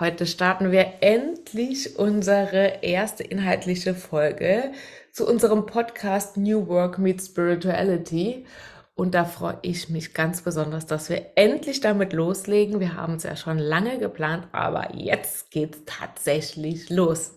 Heute 0.00 0.26
starten 0.26 0.72
wir 0.72 0.94
endlich 1.02 1.98
unsere 1.98 2.78
erste 2.80 3.22
inhaltliche 3.22 3.94
Folge 3.94 4.72
zu 5.12 5.28
unserem 5.28 5.66
Podcast 5.66 6.38
New 6.38 6.68
Work 6.68 6.98
Meets 6.98 7.26
Spirituality. 7.26 8.46
Und 8.94 9.14
da 9.14 9.26
freue 9.26 9.58
ich 9.60 9.90
mich 9.90 10.14
ganz 10.14 10.40
besonders, 10.40 10.86
dass 10.86 11.10
wir 11.10 11.32
endlich 11.34 11.82
damit 11.82 12.14
loslegen. 12.14 12.80
Wir 12.80 12.96
haben 12.96 13.16
es 13.16 13.24
ja 13.24 13.36
schon 13.36 13.58
lange 13.58 13.98
geplant, 13.98 14.48
aber 14.52 14.94
jetzt 14.94 15.50
geht's 15.50 15.82
tatsächlich 15.84 16.88
los. 16.88 17.32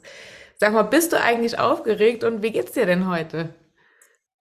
Sag 0.56 0.72
mal, 0.72 0.84
bist 0.84 1.12
du 1.12 1.20
eigentlich 1.20 1.60
aufgeregt 1.60 2.24
und 2.24 2.44
wie 2.44 2.52
geht's 2.52 2.72
dir 2.72 2.86
denn 2.86 3.10
heute? 3.10 3.54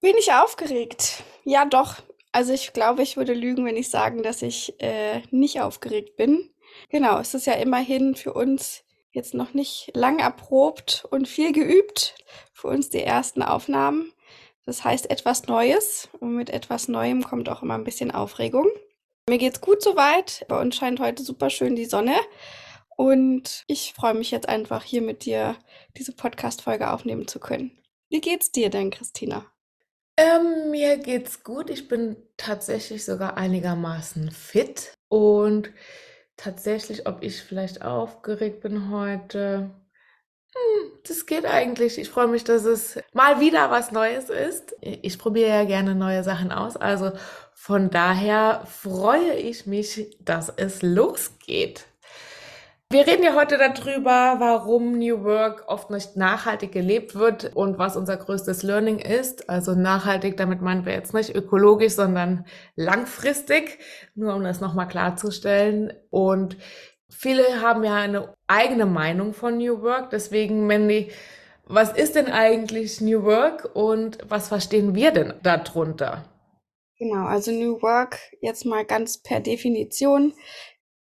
Bin 0.00 0.14
ich 0.16 0.32
aufgeregt? 0.32 1.24
Ja, 1.42 1.64
doch. 1.64 1.96
Also 2.30 2.52
ich 2.52 2.72
glaube, 2.72 3.02
ich 3.02 3.16
würde 3.16 3.34
lügen, 3.34 3.66
wenn 3.66 3.76
ich 3.76 3.90
sagen, 3.90 4.22
dass 4.22 4.42
ich 4.42 4.80
äh, 4.80 5.22
nicht 5.32 5.60
aufgeregt 5.60 6.16
bin. 6.16 6.52
Genau, 6.88 7.18
es 7.18 7.34
ist 7.34 7.46
ja 7.46 7.54
immerhin 7.54 8.14
für 8.14 8.32
uns 8.32 8.84
jetzt 9.12 9.34
noch 9.34 9.54
nicht 9.54 9.90
lang 9.94 10.18
erprobt 10.18 11.06
und 11.10 11.28
viel 11.28 11.52
geübt. 11.52 12.14
Für 12.52 12.68
uns 12.68 12.90
die 12.90 13.02
ersten 13.02 13.42
Aufnahmen. 13.42 14.12
Das 14.64 14.84
heißt 14.84 15.10
etwas 15.10 15.46
Neues 15.46 16.08
und 16.20 16.36
mit 16.36 16.50
etwas 16.50 16.88
Neuem 16.88 17.22
kommt 17.24 17.48
auch 17.48 17.62
immer 17.62 17.74
ein 17.74 17.84
bisschen 17.84 18.10
Aufregung. 18.10 18.68
Mir 19.28 19.38
geht's 19.38 19.60
gut 19.60 19.82
soweit. 19.82 20.44
Bei 20.48 20.60
uns 20.60 20.76
scheint 20.76 21.00
heute 21.00 21.22
super 21.22 21.50
schön 21.50 21.76
die 21.76 21.84
Sonne. 21.84 22.16
Und 22.96 23.64
ich 23.66 23.94
freue 23.94 24.14
mich 24.14 24.30
jetzt 24.30 24.48
einfach 24.48 24.84
hier 24.84 25.02
mit 25.02 25.24
dir 25.24 25.56
diese 25.96 26.12
Podcast-Folge 26.12 26.90
aufnehmen 26.90 27.26
zu 27.26 27.40
können. 27.40 27.78
Wie 28.10 28.20
geht's 28.20 28.52
dir 28.52 28.70
denn, 28.70 28.90
Christina? 28.90 29.46
Ähm, 30.16 30.70
mir 30.70 30.98
geht's 30.98 31.42
gut. 31.42 31.70
Ich 31.70 31.88
bin 31.88 32.16
tatsächlich 32.36 33.04
sogar 33.04 33.36
einigermaßen 33.36 34.30
fit 34.30 34.92
und 35.08 35.72
tatsächlich, 36.36 37.06
ob 37.06 37.22
ich 37.22 37.42
vielleicht 37.42 37.82
aufgeregt 37.82 38.60
bin 38.60 38.90
heute. 38.90 39.70
Hm, 40.54 40.92
das 41.06 41.26
geht 41.26 41.46
eigentlich. 41.46 41.98
Ich 41.98 42.10
freue 42.10 42.28
mich, 42.28 42.44
dass 42.44 42.64
es 42.64 42.98
mal 43.12 43.40
wieder 43.40 43.70
was 43.70 43.92
Neues 43.92 44.30
ist. 44.30 44.74
Ich 44.80 45.18
probiere 45.18 45.48
ja 45.48 45.64
gerne 45.64 45.94
neue 45.94 46.24
Sachen 46.24 46.52
aus. 46.52 46.76
Also 46.76 47.12
von 47.54 47.90
daher 47.90 48.64
freue 48.66 49.34
ich 49.34 49.66
mich, 49.66 50.16
dass 50.20 50.48
es 50.50 50.82
losgeht. 50.82 51.86
Wir 52.92 53.06
reden 53.06 53.22
ja 53.22 53.34
heute 53.34 53.56
darüber, 53.56 54.36
warum 54.38 54.98
New 54.98 55.24
Work 55.24 55.64
oft 55.66 55.88
nicht 55.88 56.18
nachhaltig 56.18 56.72
gelebt 56.72 57.14
wird 57.14 57.56
und 57.56 57.78
was 57.78 57.96
unser 57.96 58.18
größtes 58.18 58.62
Learning 58.64 58.98
ist. 58.98 59.48
Also 59.48 59.74
nachhaltig, 59.74 60.36
damit 60.36 60.60
meinen 60.60 60.84
wir 60.84 60.92
jetzt 60.92 61.14
nicht 61.14 61.34
ökologisch, 61.34 61.94
sondern 61.94 62.44
langfristig, 62.76 63.78
nur 64.14 64.34
um 64.34 64.44
das 64.44 64.60
nochmal 64.60 64.88
klarzustellen. 64.88 65.94
Und 66.10 66.58
viele 67.08 67.62
haben 67.62 67.82
ja 67.82 67.94
eine 67.94 68.34
eigene 68.46 68.84
Meinung 68.84 69.32
von 69.32 69.56
New 69.56 69.80
Work. 69.80 70.10
Deswegen, 70.10 70.66
Mandy, 70.66 71.10
was 71.64 71.94
ist 71.94 72.14
denn 72.14 72.26
eigentlich 72.26 73.00
New 73.00 73.22
Work 73.22 73.70
und 73.74 74.18
was 74.28 74.48
verstehen 74.48 74.94
wir 74.94 75.12
denn 75.12 75.32
darunter? 75.42 76.26
Genau, 76.98 77.24
also 77.24 77.52
New 77.52 77.80
Work 77.80 78.18
jetzt 78.42 78.66
mal 78.66 78.84
ganz 78.84 79.16
per 79.22 79.40
Definition 79.40 80.34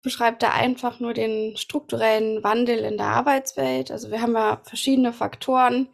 beschreibt 0.04 0.42
er 0.44 0.54
einfach 0.54 1.00
nur 1.00 1.14
den 1.14 1.56
strukturellen 1.56 2.44
Wandel 2.44 2.78
in 2.80 2.98
der 2.98 3.06
Arbeitswelt. 3.06 3.90
Also 3.90 4.10
wir 4.10 4.20
haben 4.20 4.34
ja 4.34 4.60
verschiedene 4.62 5.12
Faktoren, 5.12 5.88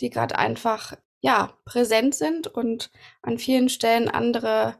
die 0.00 0.10
gerade 0.10 0.36
einfach 0.38 0.94
ja 1.20 1.54
präsent 1.64 2.14
sind 2.16 2.48
und 2.48 2.90
an 3.22 3.38
vielen 3.38 3.68
Stellen 3.68 4.08
andere 4.08 4.74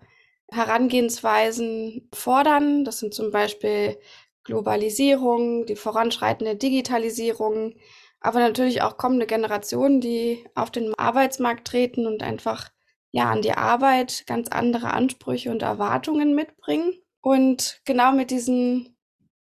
Herangehensweisen 0.51 2.09
fordern. 2.13 2.85
Das 2.85 2.99
sind 2.99 3.15
zum 3.15 3.31
Beispiel 3.31 3.99
Globalisierung, 4.45 5.65
die 5.67 5.77
voranschreitende 5.77 6.57
Digitalisierung, 6.57 7.77
aber 8.21 8.41
natürlich 8.41 8.83
auch 8.83 8.97
kommende 8.97 9.27
Generationen, 9.27 10.01
die 10.01 10.45
auf 10.57 10.73
den 10.73 10.93
Arbeitsmarkt 10.99 11.69
treten 11.69 12.07
und 12.09 12.25
einfach 12.25 12.69
ja 13.13 13.31
an 13.31 13.43
die 13.43 13.53
Arbeit 13.53 14.25
ganz 14.27 14.49
andere 14.49 14.93
Ansprüche 14.93 15.53
und 15.53 15.63
Erwartungen 15.63 16.35
mitbringen. 16.35 17.02
Und 17.23 17.81
genau 17.85 18.13
mit 18.13 18.31
diesen 18.31 18.95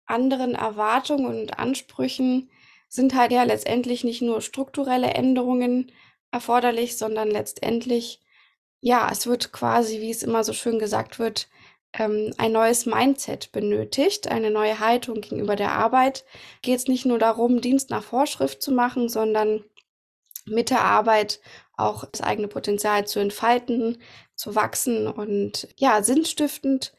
anderen 0.06 0.56
Erwartungen 0.56 1.26
und 1.26 1.60
Ansprüchen 1.60 2.50
sind 2.88 3.16
halt 3.16 3.32
ja 3.32 3.44
letztendlich 3.44 4.04
nicht 4.04 4.22
nur 4.22 4.42
strukturelle 4.42 5.14
Änderungen 5.14 5.92
erforderlich, 6.32 6.98
sondern 6.98 7.30
letztendlich, 7.30 8.22
ja, 8.82 9.10
es 9.12 9.28
wird 9.28 9.52
quasi, 9.52 10.00
wie 10.00 10.12
es 10.12 10.24
immer 10.24 10.44
so 10.44 10.54
schön 10.54 10.80
gesagt 10.80 11.18
wird, 11.18 11.50
ähm, 11.94 12.34
ein 12.38 12.52
neues 12.52 12.86
Mindset 12.86 13.52
benötigt, 13.52 14.28
eine 14.28 14.52
neue 14.52 14.80
Haltung 14.80 15.22
gegenüber 15.22 15.56
der 15.56 15.72
Arbeit. 15.74 16.24
Geht 16.62 16.78
es 16.78 16.88
nicht 16.88 17.06
nur 17.06 17.20
darum, 17.20 17.62
Dienst 17.62 17.90
nach 17.90 18.04
Vorschrift 18.04 18.62
zu 18.62 18.72
machen, 18.72 19.10
sondern 19.10 19.64
mit 20.46 20.70
der 20.70 20.82
Arbeit 20.82 21.40
auch 21.78 22.06
das 22.06 22.22
eigene 22.22 22.48
Potenzial 22.48 23.08
zu 23.08 23.20
entfalten, 23.20 24.02
zu 24.36 24.56
wachsen 24.56 25.08
und 25.08 25.68
ja, 25.78 26.04
sinnstiftend 26.04 26.94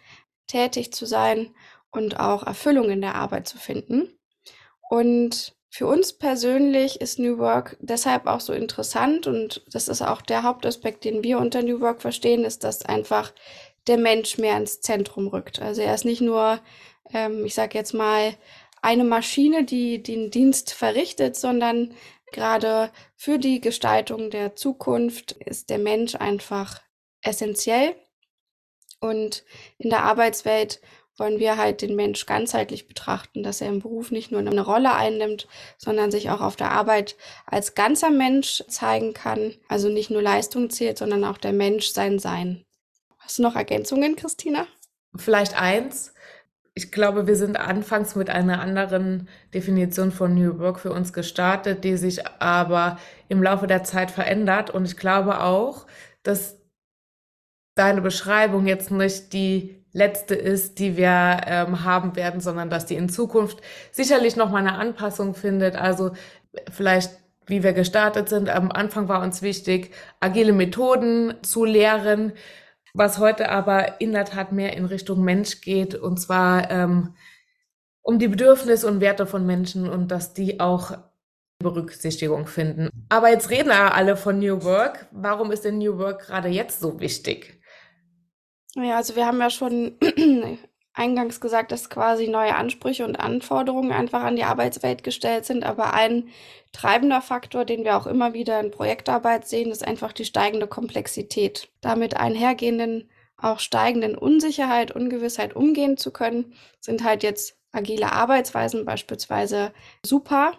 tätig 0.52 0.92
zu 0.92 1.06
sein 1.06 1.54
und 1.90 2.20
auch 2.20 2.46
Erfüllung 2.46 2.90
in 2.90 3.00
der 3.00 3.14
Arbeit 3.14 3.48
zu 3.48 3.58
finden. 3.58 4.18
Und 4.88 5.54
für 5.70 5.86
uns 5.86 6.12
persönlich 6.12 7.00
ist 7.00 7.18
New 7.18 7.38
Work 7.38 7.78
deshalb 7.80 8.26
auch 8.26 8.40
so 8.40 8.52
interessant 8.52 9.26
und 9.26 9.64
das 9.72 9.88
ist 9.88 10.02
auch 10.02 10.20
der 10.20 10.42
Hauptaspekt, 10.42 11.04
den 11.04 11.24
wir 11.24 11.38
unter 11.38 11.62
New 11.62 11.80
Work 11.80 12.02
verstehen, 12.02 12.44
ist, 12.44 12.62
dass 12.62 12.84
einfach 12.84 13.32
der 13.86 13.96
Mensch 13.96 14.36
mehr 14.36 14.56
ins 14.58 14.82
Zentrum 14.82 15.28
rückt. 15.28 15.62
Also 15.62 15.80
er 15.80 15.94
ist 15.94 16.04
nicht 16.04 16.20
nur, 16.20 16.60
ähm, 17.12 17.46
ich 17.46 17.54
sage 17.54 17.78
jetzt 17.78 17.94
mal, 17.94 18.34
eine 18.82 19.04
Maschine, 19.04 19.64
die 19.64 20.02
den 20.02 20.30
Dienst 20.30 20.74
verrichtet, 20.74 21.36
sondern 21.36 21.94
gerade 22.32 22.90
für 23.16 23.38
die 23.38 23.60
Gestaltung 23.60 24.30
der 24.30 24.56
Zukunft 24.56 25.32
ist 25.32 25.70
der 25.70 25.78
Mensch 25.78 26.16
einfach 26.16 26.82
essentiell 27.22 27.94
und 29.02 29.44
in 29.78 29.90
der 29.90 30.04
Arbeitswelt 30.04 30.80
wollen 31.18 31.38
wir 31.38 31.56
halt 31.56 31.82
den 31.82 31.94
Mensch 31.94 32.24
ganzheitlich 32.24 32.88
betrachten, 32.88 33.42
dass 33.42 33.60
er 33.60 33.68
im 33.68 33.80
Beruf 33.80 34.10
nicht 34.10 34.30
nur 34.30 34.40
eine 34.40 34.60
Rolle 34.60 34.94
einnimmt, 34.94 35.46
sondern 35.76 36.10
sich 36.10 36.30
auch 36.30 36.40
auf 36.40 36.56
der 36.56 36.70
Arbeit 36.70 37.16
als 37.44 37.74
ganzer 37.74 38.10
Mensch 38.10 38.64
zeigen 38.68 39.12
kann. 39.12 39.54
Also 39.68 39.88
nicht 39.88 40.10
nur 40.10 40.22
Leistung 40.22 40.70
zählt, 40.70 40.98
sondern 40.98 41.24
auch 41.24 41.36
der 41.36 41.52
Mensch 41.52 41.88
sein 41.88 42.18
Sein. 42.18 42.64
Hast 43.18 43.38
du 43.38 43.42
noch 43.42 43.56
Ergänzungen, 43.56 44.16
Christina? 44.16 44.66
Vielleicht 45.14 45.60
eins. 45.60 46.14
Ich 46.74 46.90
glaube, 46.90 47.26
wir 47.26 47.36
sind 47.36 47.58
anfangs 47.58 48.14
mit 48.14 48.30
einer 48.30 48.60
anderen 48.60 49.28
Definition 49.52 50.10
von 50.10 50.34
New 50.34 50.58
Work 50.58 50.80
für 50.80 50.92
uns 50.92 51.12
gestartet, 51.12 51.84
die 51.84 51.98
sich 51.98 52.26
aber 52.40 52.98
im 53.28 53.42
Laufe 53.42 53.66
der 53.66 53.84
Zeit 53.84 54.10
verändert. 54.10 54.70
Und 54.70 54.86
ich 54.86 54.96
glaube 54.96 55.42
auch, 55.42 55.86
dass 56.22 56.61
deine 57.74 58.00
Beschreibung 58.00 58.66
jetzt 58.66 58.90
nicht 58.90 59.32
die 59.32 59.82
letzte 59.92 60.34
ist, 60.34 60.78
die 60.78 60.96
wir 60.96 61.40
ähm, 61.46 61.84
haben 61.84 62.16
werden, 62.16 62.40
sondern 62.40 62.70
dass 62.70 62.86
die 62.86 62.96
in 62.96 63.08
Zukunft 63.08 63.60
sicherlich 63.90 64.36
noch 64.36 64.50
mal 64.50 64.58
eine 64.58 64.78
Anpassung 64.78 65.34
findet. 65.34 65.76
Also 65.76 66.12
vielleicht 66.70 67.10
wie 67.46 67.62
wir 67.62 67.72
gestartet 67.72 68.28
sind. 68.28 68.48
Am 68.48 68.70
Anfang 68.70 69.08
war 69.08 69.22
uns 69.22 69.42
wichtig, 69.42 69.90
agile 70.20 70.52
Methoden 70.52 71.34
zu 71.42 71.64
lehren, 71.64 72.32
was 72.94 73.18
heute 73.18 73.50
aber 73.50 74.00
in 74.00 74.12
der 74.12 74.24
Tat 74.24 74.52
mehr 74.52 74.76
in 74.76 74.84
Richtung 74.84 75.24
Mensch 75.24 75.60
geht, 75.60 75.94
und 75.94 76.18
zwar 76.18 76.70
ähm, 76.70 77.14
um 78.02 78.18
die 78.18 78.28
Bedürfnisse 78.28 78.86
und 78.86 79.00
Werte 79.00 79.26
von 79.26 79.46
Menschen 79.46 79.88
und 79.88 80.10
dass 80.10 80.34
die 80.34 80.60
auch 80.60 80.98
Berücksichtigung 81.58 82.46
finden. 82.46 82.90
Aber 83.08 83.30
jetzt 83.30 83.50
reden 83.50 83.70
alle 83.70 84.16
von 84.16 84.38
New 84.38 84.64
Work. 84.64 85.06
Warum 85.12 85.52
ist 85.52 85.64
denn 85.64 85.78
New 85.78 85.96
Work 85.98 86.26
gerade 86.26 86.48
jetzt 86.48 86.80
so 86.80 86.98
wichtig? 87.00 87.61
Ja, 88.74 88.96
also 88.96 89.16
wir 89.16 89.26
haben 89.26 89.40
ja 89.40 89.50
schon 89.50 89.98
eingangs 90.94 91.40
gesagt, 91.40 91.72
dass 91.72 91.90
quasi 91.90 92.28
neue 92.28 92.54
Ansprüche 92.54 93.04
und 93.04 93.16
Anforderungen 93.16 93.92
einfach 93.92 94.22
an 94.22 94.36
die 94.36 94.44
Arbeitswelt 94.44 95.02
gestellt 95.02 95.44
sind. 95.44 95.64
Aber 95.64 95.92
ein 95.92 96.28
treibender 96.72 97.20
Faktor, 97.20 97.64
den 97.64 97.84
wir 97.84 97.96
auch 97.96 98.06
immer 98.06 98.32
wieder 98.32 98.60
in 98.60 98.70
Projektarbeit 98.70 99.46
sehen, 99.46 99.70
ist 99.70 99.86
einfach 99.86 100.12
die 100.12 100.24
steigende 100.24 100.66
Komplexität. 100.66 101.68
Damit 101.82 102.16
einhergehenden, 102.16 103.10
auch 103.36 103.58
steigenden 103.58 104.16
Unsicherheit, 104.16 104.90
Ungewissheit 104.92 105.54
umgehen 105.54 105.98
zu 105.98 106.10
können, 106.10 106.54
sind 106.80 107.04
halt 107.04 107.22
jetzt 107.22 107.58
agile 107.72 108.12
Arbeitsweisen 108.12 108.84
beispielsweise 108.86 109.72
super, 110.04 110.54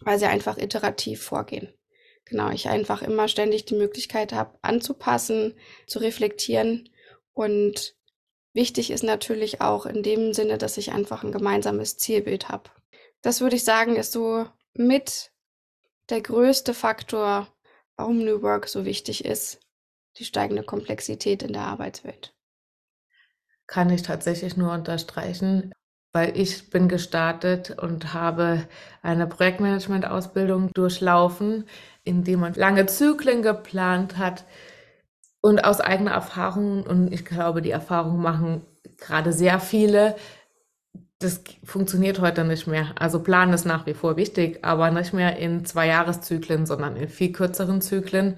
weil 0.00 0.18
sie 0.18 0.26
einfach 0.26 0.58
iterativ 0.58 1.22
vorgehen. 1.22 1.72
Genau, 2.26 2.50
ich 2.50 2.68
einfach 2.68 3.00
immer 3.00 3.28
ständig 3.28 3.64
die 3.64 3.76
Möglichkeit 3.76 4.34
habe, 4.34 4.58
anzupassen, 4.60 5.54
zu 5.86 5.98
reflektieren 6.00 6.90
und 7.38 7.94
wichtig 8.52 8.90
ist 8.90 9.04
natürlich 9.04 9.60
auch 9.60 9.86
in 9.86 10.02
dem 10.02 10.32
Sinne, 10.32 10.58
dass 10.58 10.76
ich 10.76 10.90
einfach 10.90 11.22
ein 11.22 11.30
gemeinsames 11.30 11.96
Zielbild 11.96 12.48
habe. 12.48 12.68
Das 13.22 13.40
würde 13.40 13.54
ich 13.54 13.62
sagen, 13.62 13.94
ist 13.94 14.10
so 14.10 14.46
mit 14.74 15.30
der 16.10 16.20
größte 16.20 16.74
Faktor, 16.74 17.46
warum 17.96 18.18
New 18.18 18.42
Work 18.42 18.66
so 18.66 18.84
wichtig 18.84 19.24
ist, 19.24 19.60
die 20.16 20.24
steigende 20.24 20.64
Komplexität 20.64 21.44
in 21.44 21.52
der 21.52 21.62
Arbeitswelt. 21.62 22.34
Kann 23.68 23.90
ich 23.90 24.02
tatsächlich 24.02 24.56
nur 24.56 24.72
unterstreichen. 24.72 25.72
weil 26.12 26.36
ich 26.36 26.70
bin 26.70 26.88
gestartet 26.88 27.78
und 27.78 28.14
habe 28.14 28.66
eine 29.02 29.26
Projektmanagement-Ausbildung 29.26 30.72
durchlaufen, 30.74 31.68
indem 32.02 32.40
man 32.40 32.54
lange 32.54 32.86
Zyklen 32.86 33.42
geplant 33.42 34.16
hat 34.16 34.44
und 35.48 35.64
aus 35.64 35.80
eigener 35.80 36.12
Erfahrung, 36.12 36.82
und 36.84 37.12
ich 37.12 37.24
glaube, 37.24 37.62
die 37.62 37.70
Erfahrung 37.70 38.20
machen 38.20 38.62
gerade 38.98 39.32
sehr 39.32 39.60
viele, 39.60 40.16
das 41.20 41.42
funktioniert 41.64 42.20
heute 42.20 42.44
nicht 42.44 42.66
mehr. 42.66 42.94
Also 42.98 43.22
Plan 43.22 43.52
ist 43.52 43.64
nach 43.64 43.86
wie 43.86 43.94
vor 43.94 44.16
wichtig, 44.16 44.64
aber 44.64 44.90
nicht 44.90 45.12
mehr 45.12 45.36
in 45.38 45.64
zwei 45.64 45.88
Jahreszyklen, 45.88 46.66
sondern 46.66 46.96
in 46.96 47.08
viel 47.08 47.32
kürzeren 47.32 47.80
Zyklen, 47.80 48.36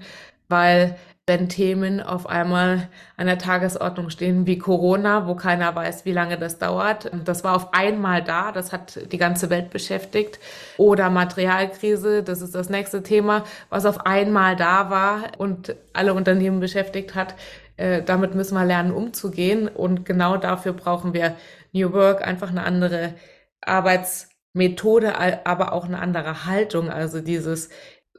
weil 0.49 0.97
wenn 1.31 1.47
Themen 1.47 2.01
auf 2.01 2.27
einmal 2.27 2.89
an 3.15 3.25
der 3.25 3.37
Tagesordnung 3.37 4.09
stehen 4.09 4.45
wie 4.47 4.57
Corona, 4.57 5.27
wo 5.27 5.35
keiner 5.35 5.73
weiß, 5.73 6.03
wie 6.03 6.11
lange 6.11 6.37
das 6.37 6.59
dauert. 6.59 7.09
Das 7.23 7.45
war 7.45 7.55
auf 7.55 7.73
einmal 7.73 8.21
da, 8.21 8.51
das 8.51 8.73
hat 8.73 8.99
die 9.13 9.17
ganze 9.17 9.49
Welt 9.49 9.69
beschäftigt. 9.69 10.39
Oder 10.75 11.09
Materialkrise, 11.09 12.21
das 12.21 12.41
ist 12.41 12.53
das 12.53 12.69
nächste 12.69 13.01
Thema, 13.01 13.45
was 13.69 13.85
auf 13.85 14.05
einmal 14.05 14.57
da 14.57 14.89
war 14.89 15.21
und 15.37 15.73
alle 15.93 16.13
Unternehmen 16.13 16.59
beschäftigt 16.59 17.15
hat. 17.15 17.33
Äh, 17.77 18.03
damit 18.03 18.35
müssen 18.35 18.55
wir 18.55 18.65
lernen, 18.65 18.91
umzugehen. 18.91 19.69
Und 19.69 20.03
genau 20.03 20.35
dafür 20.35 20.73
brauchen 20.73 21.13
wir 21.13 21.37
New 21.71 21.93
Work, 21.93 22.27
einfach 22.27 22.49
eine 22.49 22.63
andere 22.63 23.13
Arbeitsmethode, 23.61 25.13
aber 25.45 25.71
auch 25.71 25.85
eine 25.85 25.99
andere 25.99 26.45
Haltung. 26.45 26.89
Also 26.89 27.21
dieses 27.21 27.69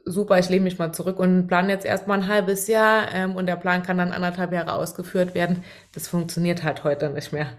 super, 0.05 0.39
ich 0.39 0.49
lehne 0.49 0.63
mich 0.63 0.79
mal 0.79 0.91
zurück 0.93 1.19
und 1.19 1.47
plane 1.47 1.71
jetzt 1.71 1.85
erstmal 1.85 2.19
ein 2.19 2.27
halbes 2.27 2.67
Jahr 2.67 3.13
ähm, 3.13 3.35
und 3.35 3.45
der 3.45 3.55
Plan 3.55 3.83
kann 3.83 3.97
dann 3.97 4.11
anderthalb 4.11 4.51
Jahre 4.51 4.73
ausgeführt 4.73 5.35
werden. 5.35 5.63
Das 5.93 6.07
funktioniert 6.07 6.63
halt 6.63 6.83
heute 6.83 7.09
nicht 7.09 7.31
mehr. 7.31 7.57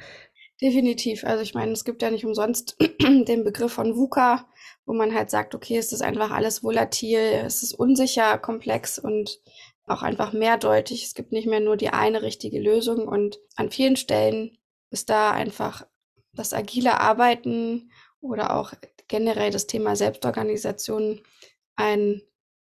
Definitiv. 0.60 1.24
Also 1.24 1.42
ich 1.42 1.54
meine, 1.54 1.72
es 1.72 1.84
gibt 1.84 2.02
ja 2.02 2.10
nicht 2.10 2.24
umsonst 2.24 2.76
den 3.00 3.44
Begriff 3.44 3.72
von 3.72 3.96
VUCA, 3.96 4.46
wo 4.86 4.94
man 4.94 5.14
halt 5.14 5.30
sagt, 5.30 5.54
okay, 5.54 5.76
es 5.78 5.92
ist 5.92 6.02
einfach 6.02 6.30
alles 6.30 6.62
volatil, 6.62 7.18
es 7.18 7.62
ist 7.62 7.74
unsicher, 7.74 8.38
komplex 8.38 8.98
und 8.98 9.40
auch 9.86 10.02
einfach 10.02 10.32
mehrdeutig. 10.32 11.04
Es 11.04 11.14
gibt 11.14 11.32
nicht 11.32 11.46
mehr 11.46 11.60
nur 11.60 11.76
die 11.76 11.90
eine 11.90 12.22
richtige 12.22 12.60
Lösung 12.60 13.08
und 13.08 13.38
an 13.56 13.70
vielen 13.70 13.96
Stellen 13.96 14.56
ist 14.90 15.10
da 15.10 15.32
einfach 15.32 15.86
das 16.32 16.52
agile 16.52 17.00
Arbeiten 17.00 17.90
oder 18.20 18.56
auch 18.56 18.72
generell 19.08 19.50
das 19.50 19.66
Thema 19.66 19.96
Selbstorganisation 19.96 21.20
ein 21.76 22.22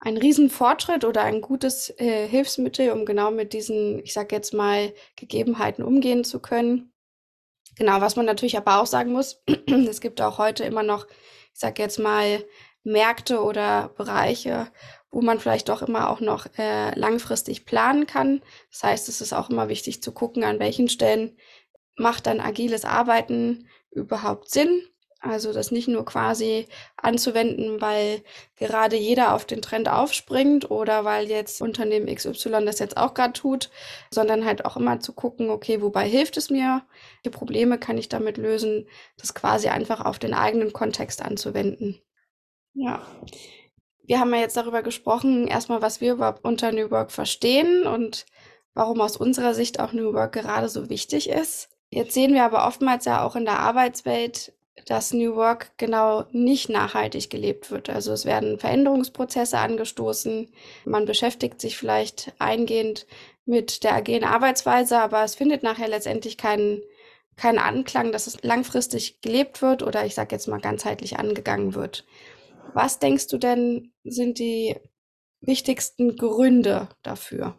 ein 0.01 0.17
Riesenfortschritt 0.17 1.05
oder 1.05 1.23
ein 1.23 1.41
gutes 1.41 1.91
äh, 1.99 2.29
Hilfsmittel, 2.29 2.91
um 2.91 3.07
genau 3.07 3.31
mit 3.31 3.53
diesen, 3.53 4.01
ich 4.01 4.13
sage 4.13 4.35
jetzt 4.35 4.53
mal, 4.53 4.93
Gegebenheiten 5.17 5.83
umgehen 5.83 6.25
zu 6.25 6.41
können. 6.41 6.93
Genau, 7.77 8.01
was 8.01 8.17
man 8.17 8.27
natürlich 8.27 8.57
aber 8.57 8.81
auch 8.81 8.87
sagen 8.87 9.13
muss, 9.13 9.43
es 9.89 10.01
gibt 10.01 10.21
auch 10.21 10.39
heute 10.39 10.65
immer 10.65 10.83
noch, 10.83 11.07
ich 11.07 11.61
sage 11.61 11.83
jetzt 11.83 11.99
mal, 11.99 12.45
Märkte 12.85 13.43
oder 13.43 13.89
Bereiche, 13.97 14.71
wo 15.11 15.23
man 15.23 15.41
vielleicht 15.41 15.71
doch 15.71 15.81
immer 15.81 16.11
auch 16.11 16.21
noch 16.21 16.47
äh, 16.59 16.99
langfristig 16.99 17.65
planen 17.65 18.07
kann. 18.07 18.43
Das 18.71 18.83
heißt, 18.83 19.09
es 19.09 19.21
ist 19.21 19.33
auch 19.33 19.49
immer 19.49 19.69
wichtig 19.69 20.03
zu 20.03 20.13
gucken, 20.13 20.45
an 20.45 20.59
welchen 20.59 20.89
Stellen 20.89 21.37
macht 21.97 22.27
dann 22.27 22.41
agiles 22.41 22.85
Arbeiten 22.85 23.69
überhaupt 23.91 24.51
Sinn 24.51 24.83
also 25.25 25.53
das 25.53 25.71
nicht 25.71 25.89
nur 25.89 26.05
quasi 26.05 26.67
anzuwenden, 26.97 27.81
weil 27.81 28.23
gerade 28.57 28.97
jeder 28.97 29.35
auf 29.35 29.45
den 29.47 29.63
Trend 29.63 29.89
aufspringt 29.89 30.71
oder 30.71 31.05
weil 31.05 31.29
jetzt 31.29 31.63
Unternehmen 31.63 32.15
XY 32.15 32.65
das 32.65 32.79
jetzt 32.79 32.97
auch 32.97 33.15
gerade 33.15 33.33
tut, 33.33 33.71
sondern 34.11 34.45
halt 34.45 34.65
auch 34.65 34.77
immer 34.77 35.01
zu 35.01 35.15
gucken, 35.15 35.49
okay, 35.49 35.81
wobei 35.81 36.07
hilft 36.09 36.37
es 36.37 36.51
mir? 36.51 36.83
Welche 37.23 37.37
Probleme 37.37 37.79
kann 37.79 37.97
ich 37.97 38.09
damit 38.09 38.37
lösen? 38.37 38.87
Das 39.17 39.35
quasi 39.35 39.69
einfach 39.69 40.05
auf 40.05 40.19
den 40.19 40.35
eigenen 40.35 40.73
Kontext 40.73 41.23
anzuwenden. 41.23 42.01
Ja. 42.75 43.03
Wir 44.07 44.21
haben 44.21 44.35
ja 44.35 44.41
jetzt 44.41 44.59
darüber 44.59 44.83
gesprochen, 44.83 45.47
erstmal, 45.47 45.81
was 45.81 46.03
wir 46.03 46.13
überhaupt 46.13 46.45
unter 46.45 46.71
New 46.71 46.91
Work 46.91 47.11
verstehen 47.11 47.87
und 47.87 48.27
warum 48.75 49.01
aus 49.01 49.17
unserer 49.17 49.55
Sicht 49.55 49.81
auch 49.81 49.93
New 49.93 50.13
Work 50.13 50.33
gerade 50.33 50.69
so 50.69 50.91
wichtig 50.91 51.31
ist. 51.31 51.71
Jetzt 51.89 52.13
sehen 52.13 52.35
wir 52.35 52.45
aber 52.45 52.67
oftmals 52.67 53.07
ja 53.07 53.25
auch 53.25 53.37
in 53.37 53.47
der 53.47 53.61
Arbeitswelt, 53.61 54.53
dass 54.87 55.13
New 55.13 55.35
Work 55.37 55.73
genau 55.77 56.25
nicht 56.33 56.69
nachhaltig 56.69 57.31
gelebt 57.31 57.71
wird. 57.71 57.91
Also 57.91 58.13
es 58.13 58.25
werden 58.25 58.59
Veränderungsprozesse 58.59 59.59
angestoßen, 59.59 60.49
man 60.85 61.07
beschäftigt 61.07 61.61
sich 61.61 61.77
vielleicht 61.77 62.33
eingehend 62.39 63.07
mit 63.47 63.85
der 63.85 63.95
agilen 63.95 64.25
Arbeitsweise, 64.25 64.99
aber 64.99 65.23
es 65.25 65.35
findet 65.35 65.63
nachher 65.63 65.89
letztendlich 65.89 66.37
keinen 66.37 66.83
keinen 67.37 67.59
Anklang, 67.59 68.13
dass 68.13 68.27
es 68.27 68.43
langfristig 68.43 69.21
gelebt 69.21 69.61
wird 69.61 69.83
oder 69.83 70.07
ich 70.07 70.15
sage 70.15 70.35
jetzt 70.35 70.47
mal 70.47 70.61
ganzheitlich 70.61 71.19
angegangen 71.19 71.75
wird. 71.75 72.07
Was 72.75 72.99
denkst 72.99 73.29
du 73.29 73.39
denn 73.39 73.93
sind 74.05 74.39
die 74.39 74.77
wichtigsten 75.41 76.17
Gründe 76.17 76.89
dafür? 77.03 77.59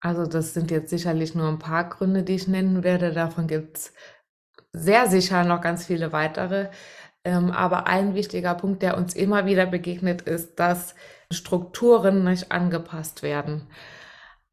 Also 0.00 0.26
das 0.26 0.52
sind 0.52 0.72
jetzt 0.72 0.90
sicherlich 0.90 1.34
nur 1.34 1.48
ein 1.48 1.60
paar 1.60 1.88
Gründe, 1.88 2.24
die 2.24 2.34
ich 2.34 2.48
nennen 2.48 2.82
werde. 2.82 3.12
Davon 3.12 3.46
gibt 3.46 3.78
es 3.78 3.92
sehr 4.72 5.08
sicher 5.08 5.44
noch 5.44 5.60
ganz 5.60 5.86
viele 5.86 6.12
weitere. 6.12 6.70
Ähm, 7.24 7.50
aber 7.50 7.86
ein 7.86 8.14
wichtiger 8.14 8.54
Punkt, 8.54 8.82
der 8.82 8.96
uns 8.96 9.14
immer 9.14 9.46
wieder 9.46 9.66
begegnet, 9.66 10.22
ist, 10.22 10.58
dass 10.58 10.94
Strukturen 11.30 12.24
nicht 12.24 12.50
angepasst 12.52 13.22
werden. 13.22 13.68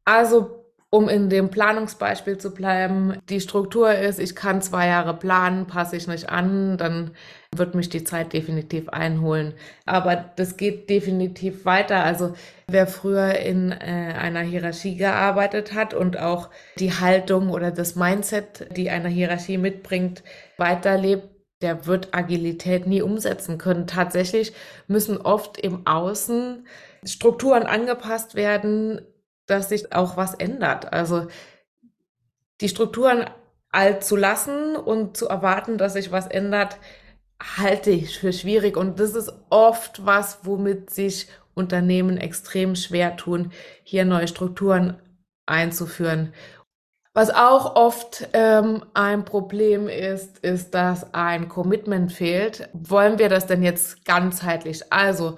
Also 0.04 0.59
um 0.90 1.08
in 1.08 1.30
dem 1.30 1.50
Planungsbeispiel 1.50 2.38
zu 2.38 2.52
bleiben, 2.52 3.16
die 3.28 3.40
Struktur 3.40 3.94
ist, 3.94 4.18
ich 4.18 4.34
kann 4.34 4.60
zwei 4.60 4.88
Jahre 4.88 5.14
planen, 5.14 5.66
passe 5.66 5.96
ich 5.96 6.08
nicht 6.08 6.28
an, 6.28 6.76
dann 6.78 7.12
wird 7.54 7.76
mich 7.76 7.88
die 7.88 8.02
Zeit 8.02 8.32
definitiv 8.32 8.88
einholen. 8.88 9.54
Aber 9.86 10.16
das 10.16 10.56
geht 10.56 10.90
definitiv 10.90 11.64
weiter. 11.64 12.02
Also 12.02 12.34
wer 12.66 12.88
früher 12.88 13.36
in 13.36 13.70
äh, 13.70 14.14
einer 14.18 14.40
Hierarchie 14.40 14.96
gearbeitet 14.96 15.74
hat 15.74 15.94
und 15.94 16.18
auch 16.18 16.50
die 16.80 16.92
Haltung 16.92 17.50
oder 17.50 17.70
das 17.70 17.94
Mindset, 17.94 18.76
die 18.76 18.90
eine 18.90 19.08
Hierarchie 19.08 19.58
mitbringt, 19.58 20.24
weiterlebt, 20.56 21.28
der 21.62 21.86
wird 21.86 22.08
Agilität 22.12 22.88
nie 22.88 23.02
umsetzen 23.02 23.58
können. 23.58 23.86
Tatsächlich 23.86 24.54
müssen 24.88 25.18
oft 25.18 25.58
im 25.58 25.86
Außen 25.86 26.66
Strukturen 27.04 27.62
angepasst 27.62 28.34
werden, 28.34 29.00
dass 29.50 29.68
sich 29.68 29.92
auch 29.92 30.16
was 30.16 30.34
ändert. 30.34 30.92
Also 30.92 31.26
die 32.60 32.68
Strukturen 32.68 33.28
alt 33.70 34.04
zu 34.04 34.16
lassen 34.16 34.76
und 34.76 35.16
zu 35.16 35.28
erwarten, 35.28 35.78
dass 35.78 35.94
sich 35.94 36.12
was 36.12 36.26
ändert, 36.26 36.78
halte 37.40 37.90
ich 37.90 38.18
für 38.18 38.32
schwierig. 38.32 38.76
Und 38.76 39.00
das 39.00 39.14
ist 39.14 39.32
oft 39.48 40.04
was, 40.04 40.40
womit 40.42 40.90
sich 40.90 41.28
Unternehmen 41.54 42.16
extrem 42.16 42.74
schwer 42.76 43.16
tun, 43.16 43.52
hier 43.82 44.04
neue 44.04 44.28
Strukturen 44.28 45.00
einzuführen. 45.46 46.32
Was 47.12 47.30
auch 47.30 47.74
oft 47.74 48.28
ähm, 48.34 48.84
ein 48.94 49.24
Problem 49.24 49.88
ist, 49.88 50.38
ist, 50.38 50.74
dass 50.74 51.12
ein 51.12 51.48
Commitment 51.48 52.12
fehlt. 52.12 52.68
Wollen 52.72 53.18
wir 53.18 53.28
das 53.28 53.46
denn 53.46 53.62
jetzt 53.62 54.04
ganzheitlich? 54.04 54.92
Also 54.92 55.36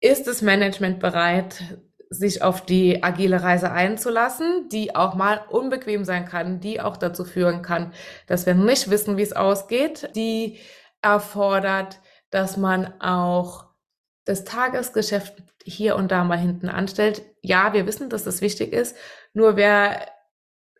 ist 0.00 0.26
das 0.26 0.42
Management 0.42 0.98
bereit, 0.98 1.78
sich 2.10 2.42
auf 2.42 2.66
die 2.66 3.04
agile 3.04 3.42
Reise 3.42 3.70
einzulassen, 3.70 4.68
die 4.68 4.96
auch 4.96 5.14
mal 5.14 5.40
unbequem 5.48 6.04
sein 6.04 6.26
kann, 6.26 6.58
die 6.60 6.80
auch 6.80 6.96
dazu 6.96 7.24
führen 7.24 7.62
kann, 7.62 7.92
dass 8.26 8.46
wir 8.46 8.54
nicht 8.54 8.90
wissen, 8.90 9.16
wie 9.16 9.22
es 9.22 9.32
ausgeht, 9.32 10.10
die 10.16 10.58
erfordert, 11.02 12.00
dass 12.30 12.56
man 12.56 13.00
auch 13.00 13.66
das 14.24 14.44
Tagesgeschäft 14.44 15.34
hier 15.64 15.94
und 15.94 16.10
da 16.10 16.24
mal 16.24 16.38
hinten 16.38 16.68
anstellt. 16.68 17.22
Ja, 17.42 17.72
wir 17.72 17.86
wissen, 17.86 18.10
dass 18.10 18.24
das 18.24 18.40
wichtig 18.40 18.72
ist, 18.72 18.96
nur 19.32 19.56
wer 19.56 20.08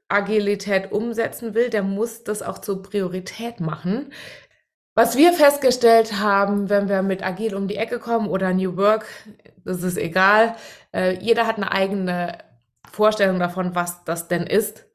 Agilität 0.09 0.91
umsetzen 0.91 1.55
will, 1.55 1.71
der 1.71 1.85
muss 1.85 2.25
das 2.25 2.43
auch 2.43 2.59
zur 2.59 2.83
Priorität 2.83 3.61
machen. 3.61 4.13
Was 4.95 5.17
wir 5.17 5.33
festgestellt 5.33 6.19
haben, 6.19 6.69
wenn 6.69 6.89
wir 6.89 7.03
mit 7.03 7.23
Agil 7.23 7.55
um 7.55 7.69
die 7.69 7.77
Ecke 7.77 7.99
kommen 7.99 8.29
oder 8.29 8.53
New 8.53 8.77
Work, 8.77 9.07
das 9.65 9.83
ist 9.83 9.97
egal. 9.97 10.57
Äh, 10.93 11.17
jeder 11.21 11.47
hat 11.47 11.57
eine 11.57 11.71
eigene 11.71 12.39
Vorstellung 12.91 13.39
davon, 13.39 13.75
was 13.75 14.05
das 14.05 14.29
denn 14.29 14.47
ist. 14.47 14.87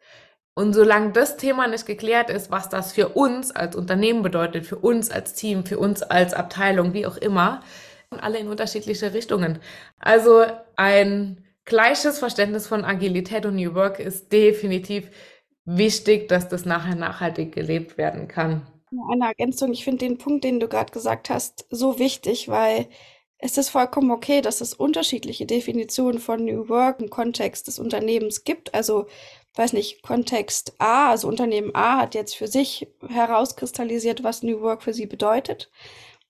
Und 0.53 0.73
solange 0.73 1.11
das 1.11 1.37
Thema 1.37 1.67
nicht 1.67 1.85
geklärt 1.85 2.29
ist, 2.29 2.51
was 2.51 2.69
das 2.69 2.93
für 2.93 3.09
uns 3.09 3.51
als 3.51 3.75
Unternehmen 3.75 4.21
bedeutet, 4.21 4.65
für 4.65 4.77
uns 4.77 5.11
als 5.11 5.33
Team, 5.33 5.65
für 5.65 5.79
uns 5.79 6.01
als 6.01 6.33
Abteilung, 6.33 6.93
wie 6.93 7.05
auch 7.05 7.17
immer, 7.17 7.61
alle 8.09 8.37
in 8.39 8.47
unterschiedliche 8.47 9.13
Richtungen. 9.13 9.59
Also 9.99 10.45
ein 10.75 11.43
gleiches 11.65 12.19
Verständnis 12.19 12.67
von 12.67 12.85
Agilität 12.85 13.45
und 13.45 13.55
New 13.55 13.73
Work 13.75 13.99
ist 13.99 14.31
definitiv 14.31 15.09
wichtig, 15.65 16.27
dass 16.29 16.47
das 16.47 16.65
nachher 16.65 16.95
nachhaltig 16.95 17.53
gelebt 17.53 17.97
werden 17.97 18.27
kann. 18.27 18.65
Eine 19.09 19.25
Ergänzung, 19.27 19.71
ich 19.73 19.83
finde 19.83 20.05
den 20.05 20.17
Punkt, 20.17 20.43
den 20.43 20.59
du 20.59 20.67
gerade 20.67 20.91
gesagt 20.91 21.29
hast, 21.29 21.65
so 21.69 21.99
wichtig, 21.99 22.47
weil 22.49 22.87
es 23.37 23.57
ist 23.57 23.69
vollkommen 23.69 24.11
okay, 24.11 24.41
dass 24.41 24.61
es 24.61 24.73
unterschiedliche 24.73 25.45
Definitionen 25.45 26.19
von 26.19 26.43
New 26.45 26.69
Work 26.69 27.01
im 27.01 27.09
Kontext 27.09 27.67
des 27.67 27.79
Unternehmens 27.79 28.43
gibt. 28.43 28.73
Also 28.73 29.07
weiß 29.55 29.73
nicht, 29.73 30.01
Kontext 30.03 30.73
A, 30.79 31.09
also 31.11 31.27
Unternehmen 31.27 31.71
A 31.75 31.97
hat 31.99 32.15
jetzt 32.15 32.35
für 32.35 32.47
sich 32.47 32.87
herauskristallisiert, 33.07 34.23
was 34.23 34.43
New 34.43 34.61
Work 34.61 34.83
für 34.83 34.93
sie 34.93 35.05
bedeutet. 35.07 35.69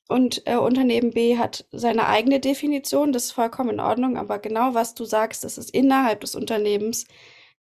Und 0.08 0.44
äh, 0.46 0.58
Unternehmen 0.58 1.12
B 1.12 1.38
hat 1.38 1.66
seine 1.72 2.08
eigene 2.08 2.40
Definition, 2.40 3.12
das 3.12 3.26
ist 3.26 3.32
vollkommen 3.34 3.72
in 3.72 3.80
Ordnung, 3.80 4.18
aber 4.18 4.40
genau 4.40 4.74
was 4.76 4.94
du 4.96 5.06
sagst, 5.06 5.44
dass 5.44 5.58
es 5.58 5.70
innerhalb 5.72 6.22
des 6.22 6.36
Unternehmens 6.36 7.06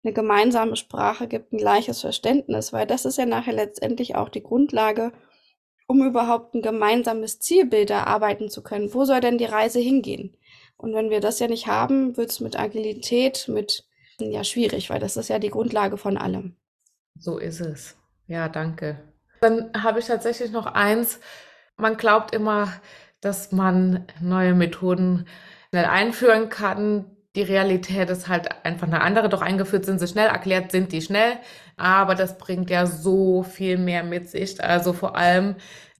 eine 0.05 0.12
gemeinsame 0.12 0.76
Sprache 0.76 1.28
gibt, 1.28 1.52
ein 1.52 1.59
gleiches 1.59 2.00
Verständnis, 2.00 2.73
weil 2.73 2.87
das 2.87 3.05
ist 3.05 3.19
ja 3.19 3.26
nachher 3.26 3.52
letztendlich 3.52 4.14
auch 4.14 4.28
die 4.28 4.43
Grundlage, 4.43 5.12
um 5.87 6.07
überhaupt 6.07 6.55
ein 6.55 6.62
gemeinsames 6.62 7.40
Zielbild 7.40 7.90
erarbeiten 7.90 8.49
zu 8.49 8.62
können. 8.62 8.93
Wo 8.95 9.05
soll 9.05 9.21
denn 9.21 9.38
die 9.38 9.45
Reise 9.45 9.81
hingehen? 9.81 10.37
Und 10.76 10.95
wenn 10.95 11.11
wir 11.11 11.21
das 11.21 11.40
ja 11.40 11.49
nicht 11.49 11.67
haben, 11.67 12.17
wird 12.17 12.31
es 12.31 12.40
mit 12.40 12.59
Agilität, 12.59 13.49
mit 13.49 13.85
ja 14.21 14.45
schwierig, 14.45 14.90
weil 14.90 15.00
das 15.00 15.17
ist 15.17 15.28
ja 15.28 15.38
die 15.38 15.50
Grundlage 15.50 15.97
von 15.97 16.17
allem. 16.17 16.57
So 17.19 17.38
ist 17.38 17.61
es. 17.61 17.97
Ja, 18.26 18.49
danke. 18.49 18.99
Dann 19.40 19.71
habe 19.76 19.99
ich 19.99 20.07
tatsächlich 20.07 20.50
noch 20.52 20.67
eins. 20.67 21.21
Man 21.76 21.97
glaubt 21.97 22.35
immer, 22.35 22.73
dass 23.21 23.52
man 23.52 24.07
neue 24.21 24.55
Methoden 24.55 25.26
schnell 25.71 25.87
einführen 25.87 26.49
kann. 26.49 27.17
Die 27.37 27.42
Realität 27.42 28.11
ist 28.11 28.28
halt 28.28 28.49
einfach 28.64 28.87
eine 28.87 29.00
andere. 29.02 29.28
Doch 29.28 29.42
eingeführt 29.42 29.85
sind 29.85 29.99
sie 29.99 30.08
schnell, 30.08 30.28
erklärt 30.28 30.73
sind 30.73 30.92
die 30.92 31.02
schnell. 31.02 31.35
Aber 31.76 32.14
das 32.14 32.38
bringt 32.38 32.70
ja 32.70 32.87
so 32.87 33.42
viel 33.42 33.78
mehr 33.78 34.02
mit 34.02 34.28
sich. 34.30 34.62
Also 34.62 34.92
vor 34.92 35.16
allem 35.16 35.56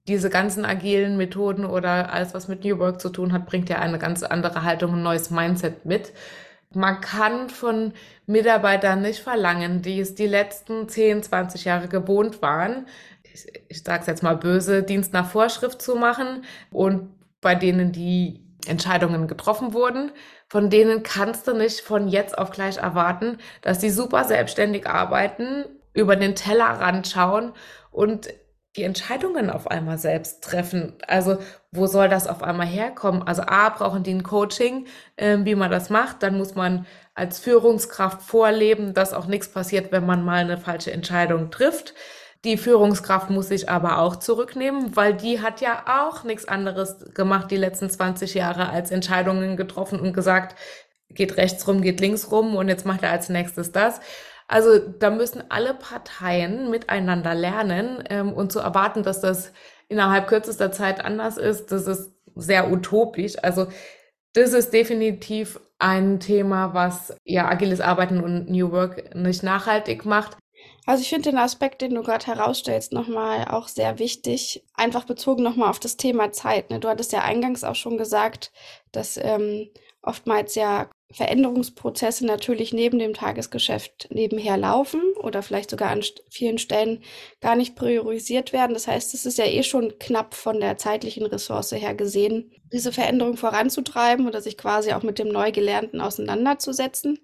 diese 0.07 0.29
ganzen 0.29 0.65
agilen 0.65 1.17
Methoden 1.17 1.65
oder 1.65 2.11
alles, 2.11 2.33
was 2.33 2.47
mit 2.47 2.63
New 2.63 2.79
Work 2.79 2.99
zu 2.99 3.09
tun 3.09 3.31
hat, 3.31 3.45
bringt 3.45 3.69
ja 3.69 3.79
eine 3.79 3.99
ganz 3.99 4.23
andere 4.23 4.63
Haltung, 4.63 4.93
ein 4.95 5.03
neues 5.03 5.29
Mindset 5.29 5.85
mit. 5.85 6.13
Man 6.73 7.01
kann 7.01 7.49
von 7.49 7.93
Mitarbeitern 8.25 9.01
nicht 9.01 9.19
verlangen, 9.19 9.81
die 9.81 9.99
es 9.99 10.15
die 10.15 10.27
letzten 10.27 10.89
10, 10.89 11.23
20 11.23 11.65
Jahre 11.65 11.87
gewohnt 11.87 12.41
waren, 12.41 12.85
ich, 13.33 13.45
ich 13.67 13.83
sage 13.83 14.01
es 14.01 14.07
jetzt 14.07 14.23
mal 14.23 14.35
böse, 14.35 14.83
Dienst 14.83 15.13
nach 15.13 15.29
Vorschrift 15.29 15.81
zu 15.81 15.95
machen 15.95 16.43
und 16.71 17.09
bei 17.41 17.55
denen 17.55 17.91
die 17.91 18.43
Entscheidungen 18.67 19.27
getroffen 19.27 19.73
wurden, 19.73 20.11
von 20.49 20.69
denen 20.69 21.03
kannst 21.03 21.47
du 21.47 21.53
nicht 21.53 21.81
von 21.81 22.07
jetzt 22.07 22.37
auf 22.37 22.51
gleich 22.51 22.77
erwarten, 22.77 23.37
dass 23.61 23.79
die 23.79 23.91
super 23.91 24.23
selbstständig 24.25 24.87
arbeiten, 24.87 25.65
über 25.93 26.15
den 26.15 26.35
Tellerrand 26.35 27.07
schauen 27.07 27.53
und 27.91 28.29
die 28.75 28.83
Entscheidungen 28.83 29.49
auf 29.49 29.69
einmal 29.69 29.97
selbst 29.97 30.43
treffen. 30.43 30.93
Also 31.07 31.37
wo 31.71 31.87
soll 31.87 32.07
das 32.07 32.27
auf 32.27 32.43
einmal 32.43 32.67
herkommen? 32.67 33.23
Also 33.23 33.43
A, 33.43 33.69
brauchen 33.69 34.03
die 34.03 34.13
ein 34.13 34.23
Coaching, 34.23 34.85
äh, 35.15 35.37
wie 35.41 35.55
man 35.55 35.71
das 35.71 35.89
macht. 35.89 36.23
Dann 36.23 36.37
muss 36.37 36.55
man 36.55 36.85
als 37.15 37.39
Führungskraft 37.39 38.21
vorleben, 38.21 38.93
dass 38.93 39.13
auch 39.13 39.25
nichts 39.25 39.49
passiert, 39.49 39.91
wenn 39.91 40.05
man 40.05 40.23
mal 40.23 40.41
eine 40.41 40.57
falsche 40.57 40.91
Entscheidung 40.91 41.51
trifft. 41.51 41.93
Die 42.45 42.57
Führungskraft 42.57 43.29
muss 43.29 43.49
sich 43.49 43.69
aber 43.69 43.99
auch 43.99 44.15
zurücknehmen, 44.15 44.95
weil 44.95 45.13
die 45.13 45.41
hat 45.41 45.59
ja 45.59 45.83
auch 46.05 46.23
nichts 46.23 46.47
anderes 46.47 47.13
gemacht 47.13 47.51
die 47.51 47.57
letzten 47.57 47.89
20 47.89 48.33
Jahre 48.33 48.69
als 48.69 48.91
Entscheidungen 48.91 49.57
getroffen 49.57 49.99
und 49.99 50.13
gesagt, 50.13 50.55
geht 51.09 51.35
rechts 51.37 51.67
rum, 51.67 51.81
geht 51.81 51.99
links 51.99 52.31
rum 52.31 52.55
und 52.55 52.69
jetzt 52.69 52.85
macht 52.85 53.03
er 53.03 53.11
als 53.11 53.27
nächstes 53.29 53.71
das. 53.73 53.99
Also 54.47 54.79
da 54.79 55.09
müssen 55.09 55.43
alle 55.49 55.73
Parteien 55.73 56.69
miteinander 56.71 57.35
lernen 57.35 58.03
ähm, 58.09 58.33
und 58.33 58.51
zu 58.51 58.59
erwarten, 58.59 59.03
dass 59.03 59.19
das 59.19 59.51
innerhalb 59.89 60.27
kürzester 60.27 60.71
Zeit 60.71 61.03
anders 61.03 61.37
ist, 61.37 61.71
das 61.71 61.87
ist 61.87 62.13
sehr 62.35 62.71
utopisch. 62.71 63.37
Also 63.43 63.67
das 64.33 64.53
ist 64.53 64.71
definitiv 64.71 65.59
ein 65.77 66.19
Thema, 66.19 66.73
was 66.73 67.15
ja 67.25 67.47
agiles 67.47 67.81
Arbeiten 67.81 68.21
und 68.21 68.49
New 68.49 68.71
Work 68.71 69.15
nicht 69.15 69.43
nachhaltig 69.43 70.05
macht. 70.05 70.37
Also 70.85 71.01
ich 71.01 71.09
finde 71.09 71.29
den 71.29 71.37
Aspekt, 71.37 71.81
den 71.81 71.93
du 71.93 72.01
gerade 72.01 72.25
herausstellst, 72.25 72.93
nochmal 72.93 73.45
auch 73.45 73.67
sehr 73.67 73.99
wichtig. 73.99 74.63
Einfach 74.73 75.05
bezogen 75.05 75.43
nochmal 75.43 75.69
auf 75.69 75.79
das 75.79 75.97
Thema 75.97 76.31
Zeit. 76.31 76.69
Ne? 76.69 76.79
Du 76.79 76.87
hattest 76.87 77.11
ja 77.11 77.21
eingangs 77.21 77.63
auch 77.63 77.75
schon 77.75 77.97
gesagt, 77.97 78.51
dass 78.91 79.17
ähm, 79.17 79.69
oftmals 80.01 80.55
ja 80.55 80.89
Veränderungsprozesse 81.11 82.25
natürlich 82.25 82.71
neben 82.71 82.99
dem 82.99 83.13
Tagesgeschäft 83.13 84.09
nebenher 84.11 84.57
laufen 84.57 85.01
oder 85.21 85.41
vielleicht 85.41 85.71
sogar 85.71 85.89
an 85.89 86.03
vielen 86.29 86.59
Stellen 86.59 87.03
gar 87.41 87.55
nicht 87.55 87.75
priorisiert 87.75 88.53
werden. 88.53 88.73
Das 88.73 88.87
heißt, 88.87 89.13
es 89.15 89.25
ist 89.25 89.39
ja 89.39 89.45
eh 89.45 89.63
schon 89.63 89.97
knapp 89.97 90.35
von 90.35 90.59
der 90.59 90.77
zeitlichen 90.77 91.25
Ressource 91.25 91.71
her 91.71 91.95
gesehen, 91.95 92.51
diese 92.71 92.91
Veränderung 92.91 93.37
voranzutreiben 93.37 94.27
oder 94.27 94.41
sich 94.41 94.55
quasi 94.55 94.93
auch 94.93 95.01
mit 95.01 95.17
dem 95.17 95.29
Neugelernten 95.29 95.99
auseinanderzusetzen. 95.99 97.19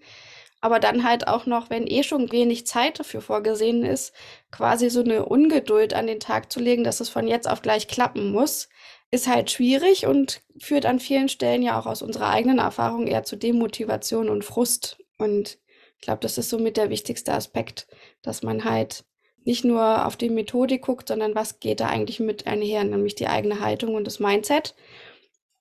Aber 0.66 0.80
dann 0.80 1.04
halt 1.04 1.28
auch 1.28 1.46
noch, 1.46 1.70
wenn 1.70 1.86
eh 1.86 2.02
schon 2.02 2.32
wenig 2.32 2.66
Zeit 2.66 3.00
dafür 3.00 3.22
vorgesehen 3.22 3.86
ist, 3.86 4.14
quasi 4.52 4.90
so 4.90 5.02
eine 5.02 5.26
Ungeduld 5.26 5.94
an 5.94 6.08
den 6.08 6.20
Tag 6.20 6.52
zu 6.52 6.60
legen, 6.60 6.84
dass 6.84 7.02
es 7.02 7.10
von 7.10 7.28
jetzt 7.28 7.48
auf 7.48 7.62
gleich 7.62 7.88
klappen 7.88 8.32
muss 8.32 8.68
ist 9.12 9.28
halt 9.28 9.52
schwierig 9.52 10.06
und 10.06 10.42
führt 10.60 10.86
an 10.86 11.00
vielen 11.00 11.30
Stellen 11.30 11.62
ja 11.62 11.80
auch 11.80 11.86
aus 11.86 12.02
unserer 12.02 12.30
eigenen 12.30 12.60
Erfahrung 12.60 13.08
eher 13.08 13.24
zu 13.24 13.36
Demotivation 13.36 14.30
und 14.30 14.44
Frust. 14.44 14.98
Und 15.18 15.58
ich 15.98 16.02
glaube, 16.02 16.20
das 16.22 16.38
ist 16.38 16.50
somit 16.50 16.78
der 16.78 16.90
wichtigste 16.90 17.34
Aspekt, 17.34 17.88
dass 18.22 18.44
man 18.44 18.66
halt 18.66 19.06
nicht 19.44 19.64
nur 19.64 20.06
auf 20.06 20.18
die 20.18 20.30
Methodik 20.30 20.82
guckt, 20.82 21.08
sondern 21.08 21.36
was 21.36 21.60
geht 21.60 21.80
da 21.80 21.88
eigentlich 21.88 22.20
mit 22.20 22.48
einher, 22.48 22.84
nämlich 22.84 23.16
die 23.16 23.28
eigene 23.28 23.60
Haltung 23.60 23.94
und 23.94 24.06
das 24.06 24.20
Mindset. 24.20 24.76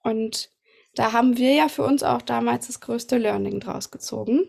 Und 0.02 0.50
da 0.94 1.12
haben 1.12 1.36
wir 1.36 1.52
ja 1.52 1.68
für 1.68 1.82
uns 1.82 2.02
auch 2.02 2.22
damals 2.22 2.66
das 2.66 2.80
größte 2.80 3.18
Learning 3.18 3.60
draus 3.60 3.90
gezogen. 3.90 4.48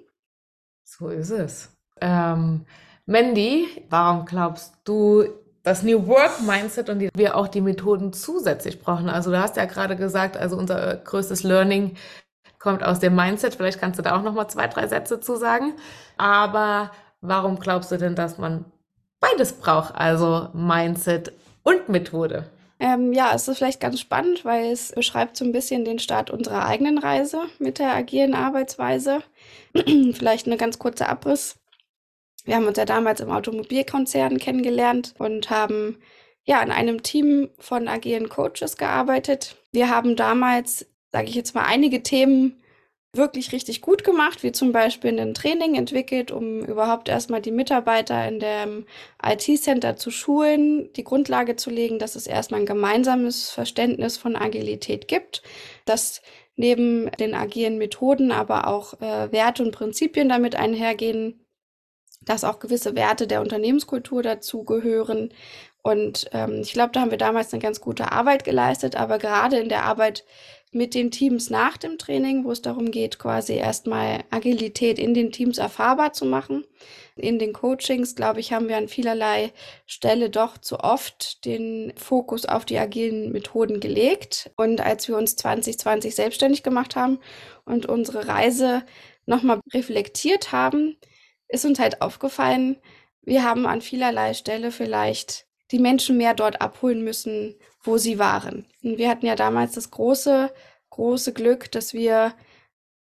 So 0.86 1.10
ist 1.10 1.32
es. 1.32 1.76
Ähm, 2.00 2.66
Mandy, 3.06 3.68
warum 3.90 4.26
glaubst 4.26 4.76
du, 4.86 5.26
das 5.64 5.82
New 5.82 6.06
Work 6.08 6.42
Mindset 6.46 6.90
und 6.90 7.00
die, 7.00 7.10
wir 7.16 7.36
auch 7.36 7.48
die 7.48 7.60
Methoden 7.60 8.14
zusätzlich 8.14 8.80
brauchen. 8.80 9.10
Also 9.10 9.32
du 9.32 9.40
hast 9.42 9.58
ja 9.58 9.66
gerade 9.66 9.96
gesagt, 9.96 10.38
also 10.38 10.56
unser 10.58 10.96
größtes 10.98 11.42
Learning 11.42 11.98
kommt 12.60 12.84
aus 12.84 13.00
dem 13.00 13.16
Mindset. 13.16 13.56
Vielleicht 13.56 13.80
kannst 13.80 13.98
du 13.98 14.04
da 14.04 14.16
auch 14.16 14.22
noch 14.22 14.34
mal 14.34 14.48
zwei, 14.48 14.68
drei 14.68 14.88
Sätze 14.88 15.20
zu 15.20 15.36
sagen. 15.36 15.74
Aber 16.18 16.92
warum 17.20 17.60
glaubst 17.60 17.92
du 17.92 17.98
denn, 17.98 18.16
dass 18.16 18.38
man 18.38 18.66
beides 19.20 19.54
braucht? 19.54 19.96
Also 19.96 20.50
Mindset 20.54 21.34
und 21.64 21.90
Methode? 21.90 22.48
Ähm, 22.80 23.14
ja, 23.14 23.34
es 23.34 23.48
ist 23.48 23.58
vielleicht 23.58 23.80
ganz 23.80 24.00
spannend, 24.00 24.44
weil 24.44 24.72
es 24.72 24.92
beschreibt 24.92 25.38
so 25.38 25.46
ein 25.46 25.54
bisschen 25.54 25.86
den 25.86 26.00
Start 26.00 26.30
unserer 26.30 26.66
eigenen 26.66 26.98
Reise 26.98 27.44
mit 27.58 27.80
der 27.80 27.94
agilen 27.94 28.34
Arbeitsweise. 28.34 29.24
vielleicht 29.74 30.48
eine 30.48 30.58
ganz 30.58 30.78
kurze 30.78 31.08
Abriss. 31.08 31.58
Wir 32.44 32.56
haben 32.56 32.68
uns 32.68 32.78
ja 32.78 32.86
damals 32.86 33.22
im 33.22 33.32
Automobilkonzern 33.32 34.38
kennengelernt 34.38 35.16
und 35.18 35.50
haben 35.50 35.98
ja 36.44 36.62
in 36.62 36.72
einem 36.72 37.02
Team 37.02 37.50
von 37.58 37.88
agilen 37.88 38.30
Coaches 38.30 38.78
gearbeitet. 38.78 39.56
Wir 39.72 39.90
haben 39.90 40.16
damals, 40.16 40.86
sage 41.12 41.28
ich 41.28 41.36
jetzt 41.36 41.56
mal, 41.56 41.64
einige 41.64 42.04
Themen 42.04 42.62
wirklich 43.18 43.52
richtig 43.52 43.82
gut 43.82 44.04
gemacht, 44.04 44.44
wie 44.44 44.52
zum 44.52 44.72
Beispiel 44.72 45.20
ein 45.20 45.34
Training 45.34 45.76
entwickelt, 45.76 46.32
um 46.32 46.60
überhaupt 46.66 47.10
erstmal 47.10 47.42
die 47.42 47.52
Mitarbeiter 47.52 48.28
in 48.28 48.40
dem 48.40 48.86
IT-Center 49.24 49.98
zu 49.98 50.12
schulen, 50.12 50.92
die 50.94 51.04
Grundlage 51.04 51.56
zu 51.56 51.70
legen, 51.70 52.00
dass 52.00 52.16
es 52.16 52.28
erstmal 52.28 52.62
ein 52.62 52.66
gemeinsames 52.66 53.50
Verständnis 53.50 54.18
von 54.18 54.36
Agilität 54.36 55.08
gibt, 55.08 55.44
dass 55.86 56.22
neben 56.56 57.12
den 57.20 57.34
agilen 57.34 57.78
Methoden 57.78 58.32
aber 58.32 58.68
auch 58.68 58.94
äh, 59.02 59.32
Werte 59.32 59.64
und 59.64 59.72
Prinzipien 59.72 60.30
damit 60.30 60.56
einhergehen, 60.56 61.46
dass 62.22 62.44
auch 62.44 62.60
gewisse 62.60 62.96
Werte 62.96 63.28
der 63.28 63.42
Unternehmenskultur 63.42 64.24
dazugehören. 64.24 65.34
Und 65.86 66.28
ähm, 66.34 66.62
ich 66.64 66.74
glaube, 66.74 66.94
da 66.94 67.02
haben 67.02 67.12
wir 67.12 67.20
damals 67.20 67.54
eine 67.54 67.62
ganz 67.62 67.80
gute 67.80 68.12
Arbeit 68.12 68.44
geleistet, 68.44 68.96
aber 68.96 69.20
gerade 69.20 69.60
in 69.60 69.70
der 69.70 69.84
Arbeit 69.84 70.26
mit 70.72 70.96
den 70.96 71.12
Teams 71.12 71.52
nach 71.52 71.78
dem 71.78 72.00
Training, 72.00 72.44
wo 72.44 72.52
es 72.52 72.64
darum 72.64 72.90
geht, 72.90 73.20
quasi 73.20 73.54
erstmal 73.54 74.24
Agilität 74.32 74.98
in 74.98 75.14
den 75.14 75.32
Teams 75.32 75.60
erfahrbar 75.60 76.12
zu 76.12 76.26
machen. 76.26 76.66
In 77.16 77.38
den 77.38 77.54
Coachings, 77.54 78.16
glaube 78.16 78.40
ich, 78.40 78.52
haben 78.52 78.68
wir 78.68 78.78
an 78.78 78.88
vielerlei 78.88 79.54
Stelle 79.86 80.32
doch 80.32 80.58
zu 80.58 80.80
oft 80.80 81.46
den 81.46 81.94
Fokus 81.98 82.48
auf 82.48 82.66
die 82.66 82.80
agilen 82.80 83.32
Methoden 83.32 83.80
gelegt. 83.80 84.50
Und 84.58 84.82
als 84.82 85.08
wir 85.08 85.16
uns 85.16 85.36
2020 85.36 86.16
selbstständig 86.16 86.64
gemacht 86.64 86.96
haben 86.96 87.20
und 87.64 87.86
unsere 87.86 88.28
Reise 88.28 88.82
nochmal 89.28 89.60
reflektiert 89.72 90.52
haben, 90.52 90.98
ist 91.48 91.64
uns 91.64 91.78
halt 91.78 92.02
aufgefallen, 92.02 92.78
wir 93.22 93.44
haben 93.44 93.68
an 93.68 93.82
vielerlei 93.82 94.34
Stelle 94.34 94.72
vielleicht 94.72 95.46
die 95.72 95.80
Menschen 95.80 96.18
mehr 96.18 96.34
dort 96.34 96.62
abholen 96.62 97.04
müssen, 97.04 97.56
wo 97.82 97.98
sie 97.98 98.20
waren. 98.20 98.66
Und 98.84 98.98
wir 98.98 99.10
hatten 99.10 99.26
ja 99.26 99.36
damals 99.36 99.74
das 99.74 99.92
große, 99.92 100.52
große 100.90 101.34
Glück, 101.34 101.72
dass 101.72 101.94
wir 101.94 102.34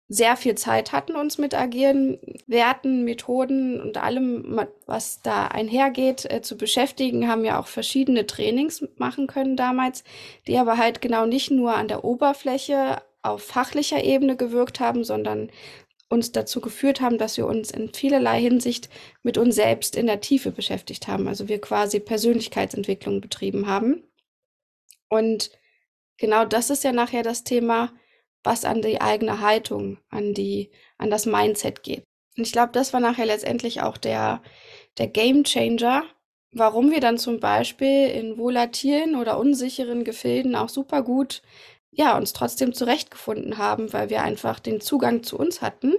sehr 0.08 0.36
viel 0.36 0.54
Zeit 0.56 0.92
hatten, 0.92 1.16
uns 1.16 1.38
mit 1.38 1.54
agilen 1.54 2.18
Werten, 2.46 3.04
Methoden 3.04 3.80
und 3.80 3.96
allem, 3.96 4.60
was 4.84 5.22
da 5.22 5.46
einhergeht, 5.46 6.30
äh, 6.30 6.42
zu 6.42 6.58
beschäftigen, 6.58 7.28
haben 7.28 7.44
ja 7.46 7.58
auch 7.58 7.66
verschiedene 7.66 8.26
Trainings 8.26 8.86
machen 8.96 9.26
können 9.26 9.56
damals, 9.56 10.04
die 10.46 10.58
aber 10.58 10.76
halt 10.76 11.00
genau 11.00 11.24
nicht 11.24 11.50
nur 11.50 11.74
an 11.74 11.88
der 11.88 12.04
Oberfläche 12.04 13.00
auf 13.22 13.42
fachlicher 13.42 14.04
Ebene 14.04 14.36
gewirkt 14.36 14.80
haben, 14.80 15.02
sondern 15.04 15.50
uns 16.12 16.30
dazu 16.30 16.60
geführt 16.60 17.00
haben, 17.00 17.18
dass 17.18 17.36
wir 17.36 17.46
uns 17.46 17.70
in 17.70 17.92
vielerlei 17.92 18.40
Hinsicht 18.40 18.90
mit 19.22 19.38
uns 19.38 19.54
selbst 19.54 19.96
in 19.96 20.06
der 20.06 20.20
Tiefe 20.20 20.52
beschäftigt 20.52 21.08
haben. 21.08 21.26
Also 21.26 21.48
wir 21.48 21.60
quasi 21.60 22.00
Persönlichkeitsentwicklung 22.00 23.20
betrieben 23.20 23.66
haben. 23.66 24.04
Und 25.08 25.50
genau 26.18 26.44
das 26.44 26.70
ist 26.70 26.84
ja 26.84 26.92
nachher 26.92 27.22
das 27.22 27.44
Thema, 27.44 27.92
was 28.44 28.64
an 28.64 28.82
die 28.82 29.00
eigene 29.00 29.40
Haltung, 29.40 29.98
an 30.10 30.34
die, 30.34 30.70
an 30.98 31.10
das 31.10 31.26
Mindset 31.26 31.82
geht. 31.82 32.04
Und 32.36 32.46
ich 32.46 32.52
glaube, 32.52 32.72
das 32.72 32.92
war 32.92 33.00
nachher 33.00 33.26
letztendlich 33.26 33.80
auch 33.80 33.96
der, 33.96 34.42
der 34.98 35.08
Game 35.08 35.44
Changer, 35.44 36.04
warum 36.52 36.90
wir 36.90 37.00
dann 37.00 37.18
zum 37.18 37.40
Beispiel 37.40 38.08
in 38.08 38.36
volatilen 38.36 39.16
oder 39.16 39.38
unsicheren 39.38 40.04
Gefilden 40.04 40.54
auch 40.56 40.68
super 40.68 41.02
gut 41.02 41.42
ja, 41.92 42.16
uns 42.16 42.32
trotzdem 42.32 42.72
zurechtgefunden 42.72 43.58
haben, 43.58 43.92
weil 43.92 44.10
wir 44.10 44.22
einfach 44.22 44.58
den 44.58 44.80
Zugang 44.80 45.22
zu 45.22 45.38
uns 45.38 45.60
hatten, 45.60 45.94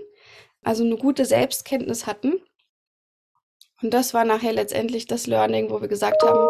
also 0.64 0.84
eine 0.84 0.98
gute 0.98 1.26
Selbstkenntnis 1.26 2.08
hatten. 2.08 2.42
Und 3.82 3.94
das 3.94 4.14
war 4.14 4.26
nachher 4.26 4.54
letztendlich 4.54 5.08
das 5.08 5.28
Learning, 5.28 5.70
wo 5.70 5.82
wir 5.82 5.88
gesagt 5.88 6.24
haben, 6.24 6.48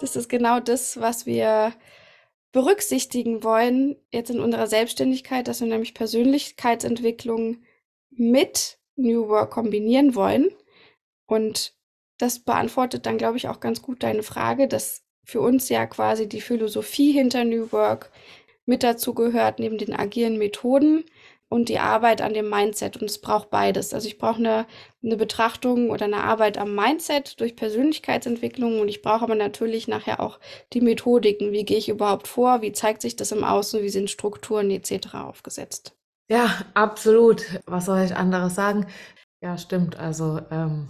das 0.00 0.16
ist 0.16 0.28
genau 0.28 0.58
das, 0.58 1.00
was 1.00 1.26
wir 1.26 1.72
berücksichtigen 2.50 3.44
wollen 3.44 3.96
jetzt 4.10 4.30
in 4.30 4.40
unserer 4.40 4.66
Selbstständigkeit, 4.66 5.48
dass 5.48 5.60
wir 5.60 5.68
nämlich 5.68 5.94
Persönlichkeitsentwicklung 5.94 7.62
mit 8.10 8.78
New 8.96 9.28
Work 9.28 9.52
kombinieren 9.52 10.14
wollen. 10.14 10.50
Und 11.26 11.74
das 12.18 12.40
beantwortet 12.40 13.06
dann, 13.06 13.16
glaube 13.16 13.36
ich, 13.36 13.48
auch 13.48 13.60
ganz 13.60 13.80
gut 13.80 14.02
deine 14.02 14.22
Frage, 14.22 14.68
dass 14.68 15.02
für 15.24 15.40
uns 15.40 15.68
ja 15.68 15.86
quasi 15.86 16.28
die 16.28 16.40
Philosophie 16.40 17.12
hinter 17.12 17.44
New 17.44 17.72
Work 17.72 18.10
mit 18.66 18.82
dazu 18.82 19.14
gehört, 19.14 19.58
neben 19.58 19.78
den 19.78 19.94
agilen 19.94 20.38
Methoden 20.38 21.04
und 21.52 21.68
die 21.68 21.78
Arbeit 21.78 22.22
an 22.22 22.32
dem 22.32 22.48
Mindset. 22.48 22.96
Und 22.96 23.10
es 23.10 23.20
braucht 23.20 23.50
beides. 23.50 23.92
Also 23.92 24.08
ich 24.08 24.16
brauche 24.16 24.38
eine, 24.38 24.66
eine 25.02 25.16
Betrachtung 25.18 25.90
oder 25.90 26.06
eine 26.06 26.24
Arbeit 26.24 26.56
am 26.56 26.74
Mindset 26.74 27.38
durch 27.40 27.56
Persönlichkeitsentwicklung 27.56 28.80
und 28.80 28.88
ich 28.88 29.02
brauche 29.02 29.22
aber 29.24 29.34
natürlich 29.34 29.86
nachher 29.86 30.20
auch 30.20 30.40
die 30.72 30.80
Methodiken. 30.80 31.52
Wie 31.52 31.64
gehe 31.64 31.76
ich 31.76 31.90
überhaupt 31.90 32.26
vor? 32.26 32.62
Wie 32.62 32.72
zeigt 32.72 33.02
sich 33.02 33.16
das 33.16 33.32
im 33.32 33.44
Außen? 33.44 33.82
Wie 33.82 33.90
sind 33.90 34.08
Strukturen 34.08 34.70
etc. 34.70 35.14
aufgesetzt? 35.14 35.94
Ja, 36.30 36.64
absolut. 36.72 37.42
Was 37.66 37.84
soll 37.84 38.00
ich 38.00 38.16
anderes 38.16 38.54
sagen? 38.54 38.86
Ja, 39.42 39.58
stimmt. 39.58 39.96
Also 39.98 40.40
ähm, 40.50 40.88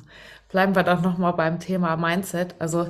bleiben 0.48 0.76
wir 0.76 0.84
doch 0.84 1.02
nochmal 1.02 1.32
beim 1.32 1.58
Thema 1.58 1.96
Mindset. 1.96 2.54
Also 2.60 2.88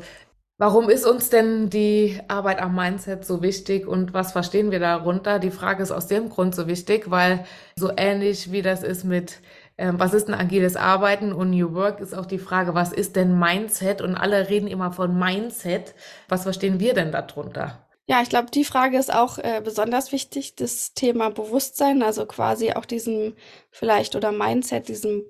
Warum 0.62 0.90
ist 0.90 1.04
uns 1.04 1.28
denn 1.28 1.70
die 1.70 2.20
Arbeit 2.28 2.62
am 2.62 2.76
Mindset 2.76 3.24
so 3.24 3.42
wichtig 3.42 3.84
und 3.84 4.14
was 4.14 4.30
verstehen 4.30 4.70
wir 4.70 4.78
darunter? 4.78 5.40
Die 5.40 5.50
Frage 5.50 5.82
ist 5.82 5.90
aus 5.90 6.06
dem 6.06 6.28
Grund 6.28 6.54
so 6.54 6.68
wichtig, 6.68 7.10
weil 7.10 7.44
so 7.74 7.90
ähnlich 7.96 8.52
wie 8.52 8.62
das 8.62 8.84
ist 8.84 9.02
mit 9.02 9.40
ähm, 9.76 9.98
was 9.98 10.14
ist 10.14 10.28
ein 10.28 10.34
agiles 10.34 10.76
Arbeiten 10.76 11.32
und 11.32 11.50
New 11.50 11.74
Work 11.74 11.98
ist 11.98 12.14
auch 12.14 12.26
die 12.26 12.38
Frage, 12.38 12.76
was 12.76 12.92
ist 12.92 13.16
denn 13.16 13.36
Mindset? 13.36 14.00
Und 14.00 14.14
alle 14.14 14.50
reden 14.50 14.68
immer 14.68 14.92
von 14.92 15.18
Mindset. 15.18 15.96
Was 16.28 16.44
verstehen 16.44 16.78
wir 16.78 16.94
denn 16.94 17.10
darunter? 17.10 17.84
Ja, 18.06 18.22
ich 18.22 18.28
glaube, 18.28 18.52
die 18.52 18.64
Frage 18.64 18.98
ist 18.98 19.12
auch 19.12 19.38
äh, 19.38 19.62
besonders 19.64 20.12
wichtig, 20.12 20.54
das 20.54 20.94
Thema 20.94 21.30
Bewusstsein, 21.30 22.04
also 22.04 22.24
quasi 22.24 22.70
auch 22.74 22.84
diesem 22.84 23.34
vielleicht 23.72 24.14
oder 24.14 24.30
Mindset, 24.30 24.86
diesem 24.86 25.24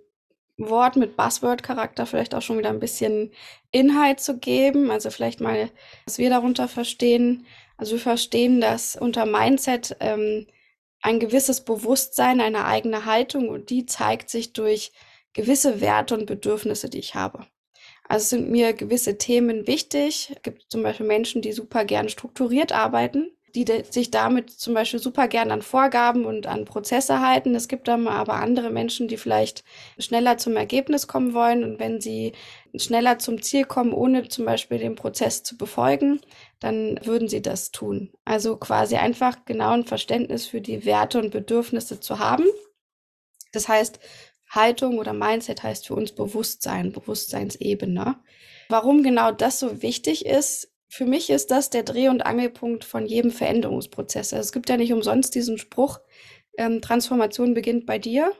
Wort 0.58 0.96
mit 0.96 1.16
Buzzword-Charakter 1.16 2.06
vielleicht 2.06 2.34
auch 2.34 2.42
schon 2.42 2.58
wieder 2.58 2.68
ein 2.68 2.80
bisschen 2.80 3.32
Inhalt 3.70 4.20
zu 4.20 4.38
geben. 4.38 4.90
Also 4.90 5.10
vielleicht 5.10 5.40
mal, 5.40 5.70
was 6.04 6.18
wir 6.18 6.30
darunter 6.30 6.68
verstehen. 6.68 7.46
Also 7.76 7.92
wir 7.92 8.00
verstehen, 8.00 8.60
dass 8.60 8.96
unter 8.96 9.26
Mindset 9.26 9.96
ähm, 10.00 10.46
ein 11.00 11.18
gewisses 11.18 11.64
Bewusstsein, 11.64 12.40
eine 12.40 12.64
eigene 12.64 13.06
Haltung 13.06 13.48
und 13.48 13.70
die 13.70 13.86
zeigt 13.86 14.30
sich 14.30 14.52
durch 14.52 14.92
gewisse 15.32 15.80
Werte 15.80 16.14
und 16.14 16.26
Bedürfnisse, 16.26 16.88
die 16.88 16.98
ich 16.98 17.14
habe. 17.14 17.46
Also 18.08 18.26
sind 18.26 18.50
mir 18.50 18.72
gewisse 18.74 19.18
Themen 19.18 19.66
wichtig. 19.66 20.32
Es 20.36 20.42
gibt 20.42 20.66
zum 20.68 20.82
Beispiel 20.82 21.06
Menschen, 21.06 21.42
die 21.42 21.52
super 21.52 21.84
gern 21.84 22.08
strukturiert 22.08 22.72
arbeiten 22.72 23.30
die 23.54 23.66
sich 23.90 24.10
damit 24.10 24.50
zum 24.50 24.74
Beispiel 24.74 25.00
super 25.00 25.28
gern 25.28 25.50
an 25.50 25.62
Vorgaben 25.62 26.24
und 26.24 26.46
an 26.46 26.64
Prozesse 26.64 27.20
halten. 27.20 27.54
Es 27.54 27.68
gibt 27.68 27.86
dann 27.86 28.08
aber 28.08 28.34
andere 28.34 28.70
Menschen, 28.70 29.08
die 29.08 29.18
vielleicht 29.18 29.62
schneller 29.98 30.38
zum 30.38 30.56
Ergebnis 30.56 31.06
kommen 31.06 31.34
wollen 31.34 31.62
und 31.62 31.78
wenn 31.78 32.00
sie 32.00 32.32
schneller 32.74 33.18
zum 33.18 33.42
Ziel 33.42 33.64
kommen, 33.64 33.92
ohne 33.92 34.28
zum 34.28 34.46
Beispiel 34.46 34.78
den 34.78 34.94
Prozess 34.94 35.42
zu 35.42 35.58
befolgen, 35.58 36.20
dann 36.60 36.98
würden 37.04 37.28
sie 37.28 37.42
das 37.42 37.70
tun. 37.70 38.10
Also 38.24 38.56
quasi 38.56 38.96
einfach 38.96 39.44
genau 39.44 39.72
ein 39.72 39.84
Verständnis 39.84 40.46
für 40.46 40.60
die 40.60 40.86
Werte 40.86 41.18
und 41.18 41.30
Bedürfnisse 41.30 42.00
zu 42.00 42.18
haben. 42.18 42.44
Das 43.52 43.68
heißt, 43.68 44.00
Haltung 44.48 44.98
oder 44.98 45.12
Mindset 45.12 45.62
heißt 45.62 45.86
für 45.86 45.94
uns 45.94 46.12
Bewusstsein, 46.12 46.92
Bewusstseinsebene. 46.92 48.16
Warum 48.68 49.02
genau 49.02 49.32
das 49.32 49.58
so 49.58 49.82
wichtig 49.82 50.24
ist, 50.24 50.71
für 50.92 51.06
mich 51.06 51.30
ist 51.30 51.50
das 51.50 51.70
der 51.70 51.84
Dreh- 51.84 52.10
und 52.10 52.26
Angelpunkt 52.26 52.84
von 52.84 53.06
jedem 53.06 53.30
Veränderungsprozess. 53.30 54.34
Also 54.34 54.42
es 54.42 54.52
gibt 54.52 54.68
ja 54.68 54.76
nicht 54.76 54.92
umsonst 54.92 55.34
diesen 55.34 55.56
Spruch, 55.56 56.00
ähm, 56.58 56.82
Transformation 56.82 57.54
beginnt 57.54 57.86
bei 57.86 57.98
dir. 57.98 58.30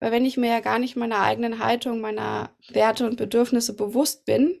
Weil 0.00 0.10
wenn 0.10 0.24
ich 0.24 0.38
mir 0.38 0.48
ja 0.48 0.60
gar 0.60 0.78
nicht 0.78 0.96
meiner 0.96 1.20
eigenen 1.20 1.58
Haltung, 1.58 2.00
meiner 2.00 2.56
Werte 2.70 3.06
und 3.06 3.18
Bedürfnisse 3.18 3.76
bewusst 3.76 4.24
bin, 4.24 4.58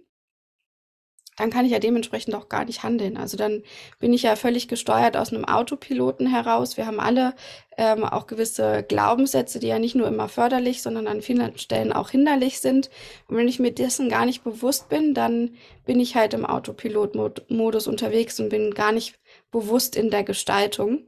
dann 1.36 1.50
kann 1.50 1.64
ich 1.64 1.72
ja 1.72 1.78
dementsprechend 1.78 2.34
auch 2.34 2.48
gar 2.48 2.66
nicht 2.66 2.82
handeln. 2.82 3.16
Also 3.16 3.36
dann 3.36 3.62
bin 3.98 4.12
ich 4.12 4.22
ja 4.22 4.36
völlig 4.36 4.68
gesteuert 4.68 5.16
aus 5.16 5.32
einem 5.32 5.46
Autopiloten 5.46 6.26
heraus. 6.26 6.76
Wir 6.76 6.86
haben 6.86 7.00
alle 7.00 7.34
ähm, 7.78 8.04
auch 8.04 8.26
gewisse 8.26 8.82
Glaubenssätze, 8.82 9.58
die 9.58 9.68
ja 9.68 9.78
nicht 9.78 9.94
nur 9.94 10.08
immer 10.08 10.28
förderlich, 10.28 10.82
sondern 10.82 11.06
an 11.06 11.22
vielen 11.22 11.56
Stellen 11.58 11.92
auch 11.92 12.10
hinderlich 12.10 12.60
sind. 12.60 12.90
Und 13.28 13.36
wenn 13.36 13.48
ich 13.48 13.58
mir 13.58 13.72
dessen 13.72 14.10
gar 14.10 14.26
nicht 14.26 14.44
bewusst 14.44 14.90
bin, 14.90 15.14
dann 15.14 15.56
bin 15.86 16.00
ich 16.00 16.16
halt 16.16 16.34
im 16.34 16.44
Autopilot-Modus 16.44 17.86
unterwegs 17.86 18.38
und 18.38 18.50
bin 18.50 18.74
gar 18.74 18.92
nicht 18.92 19.18
bewusst 19.50 19.96
in 19.96 20.10
der 20.10 20.24
Gestaltung. 20.24 21.06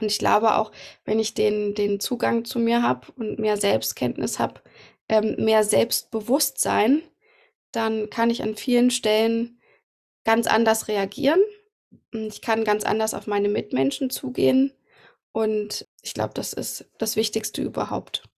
Und 0.00 0.10
ich 0.10 0.18
glaube 0.18 0.56
auch, 0.56 0.72
wenn 1.04 1.18
ich 1.18 1.34
den, 1.34 1.74
den 1.74 2.00
Zugang 2.00 2.44
zu 2.46 2.58
mir 2.58 2.82
habe 2.82 3.06
und 3.16 3.38
mehr 3.38 3.58
Selbstkenntnis 3.58 4.38
habe, 4.38 4.62
ähm, 5.10 5.36
mehr 5.38 5.62
Selbstbewusstsein, 5.62 7.02
dann 7.76 8.10
kann 8.10 8.30
ich 8.30 8.42
an 8.42 8.56
vielen 8.56 8.90
Stellen 8.90 9.58
ganz 10.24 10.46
anders 10.46 10.88
reagieren. 10.88 11.40
Ich 12.12 12.40
kann 12.40 12.64
ganz 12.64 12.84
anders 12.84 13.14
auf 13.14 13.26
meine 13.26 13.48
Mitmenschen 13.48 14.10
zugehen. 14.10 14.72
Und 15.32 15.86
ich 16.02 16.14
glaube, 16.14 16.34
das 16.34 16.52
ist 16.52 16.86
das 16.98 17.16
Wichtigste 17.16 17.62
überhaupt. 17.62 18.28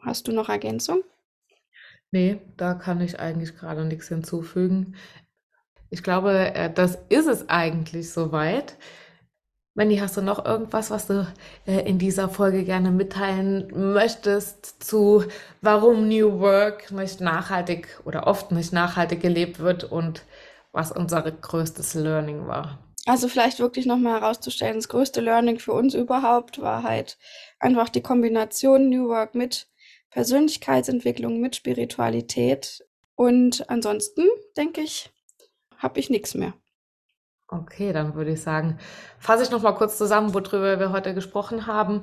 Hast 0.00 0.26
du 0.26 0.32
noch 0.32 0.48
Ergänzung? 0.48 1.02
Nee, 2.10 2.40
da 2.56 2.74
kann 2.74 3.00
ich 3.00 3.18
eigentlich 3.20 3.56
gerade 3.56 3.84
nichts 3.84 4.08
hinzufügen. 4.08 4.96
Ich 5.90 6.02
glaube, 6.02 6.54
äh, 6.54 6.72
das 6.72 6.98
ist 7.08 7.26
es 7.26 7.48
eigentlich 7.48 8.12
soweit. 8.12 8.76
Mandy, 9.76 9.96
hast 9.96 10.16
du 10.16 10.22
noch 10.22 10.44
irgendwas, 10.44 10.92
was 10.92 11.08
du 11.08 11.26
äh, 11.66 11.80
in 11.80 11.98
dieser 11.98 12.28
Folge 12.28 12.62
gerne 12.62 12.92
mitteilen 12.92 13.92
möchtest 13.92 14.84
zu, 14.84 15.24
warum 15.62 16.08
New 16.08 16.38
Work 16.38 16.92
nicht 16.92 17.20
nachhaltig 17.20 17.88
oder 18.04 18.28
oft 18.28 18.52
nicht 18.52 18.72
nachhaltig 18.72 19.20
gelebt 19.20 19.58
wird 19.58 19.82
und 19.82 20.22
was 20.70 20.92
unser 20.92 21.22
größtes 21.22 21.94
Learning 21.94 22.46
war? 22.46 22.78
Also 23.06 23.26
vielleicht 23.26 23.58
wirklich 23.58 23.84
nochmal 23.84 24.20
herauszustellen, 24.20 24.76
das 24.76 24.88
größte 24.88 25.20
Learning 25.20 25.58
für 25.58 25.72
uns 25.72 25.94
überhaupt 25.94 26.60
war 26.60 26.84
halt 26.84 27.18
einfach 27.58 27.88
die 27.88 28.00
Kombination 28.00 28.88
New 28.88 29.08
Work 29.08 29.34
mit 29.34 29.66
Persönlichkeitsentwicklung, 30.10 31.40
mit 31.40 31.56
Spiritualität. 31.56 32.86
Und 33.16 33.68
ansonsten, 33.68 34.22
denke 34.56 34.82
ich, 34.82 35.10
habe 35.76 35.98
ich 35.98 36.10
nichts 36.10 36.34
mehr. 36.34 36.54
Okay, 37.54 37.92
dann 37.92 38.14
würde 38.14 38.32
ich 38.32 38.42
sagen, 38.42 38.78
fasse 39.18 39.44
ich 39.44 39.50
noch 39.50 39.62
mal 39.62 39.72
kurz 39.72 39.96
zusammen, 39.96 40.34
worüber 40.34 40.80
wir 40.80 40.90
heute 40.90 41.14
gesprochen 41.14 41.66
haben. 41.66 42.02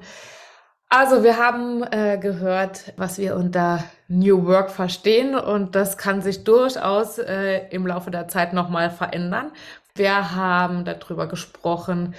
Also 0.87 1.23
wir 1.23 1.37
haben 1.37 1.83
äh, 1.83 2.17
gehört, 2.17 2.93
was 2.97 3.17
wir 3.17 3.35
unter 3.35 3.83
New 4.07 4.45
Work 4.45 4.71
verstehen 4.71 5.35
und 5.35 5.75
das 5.75 5.97
kann 5.97 6.21
sich 6.21 6.43
durchaus 6.43 7.17
äh, 7.17 7.67
im 7.69 7.85
Laufe 7.87 8.11
der 8.11 8.27
Zeit 8.27 8.53
noch 8.53 8.69
mal 8.69 8.89
verändern. 8.89 9.51
Wir 9.95 10.35
haben 10.35 10.85
darüber 10.85 11.27
gesprochen, 11.27 12.15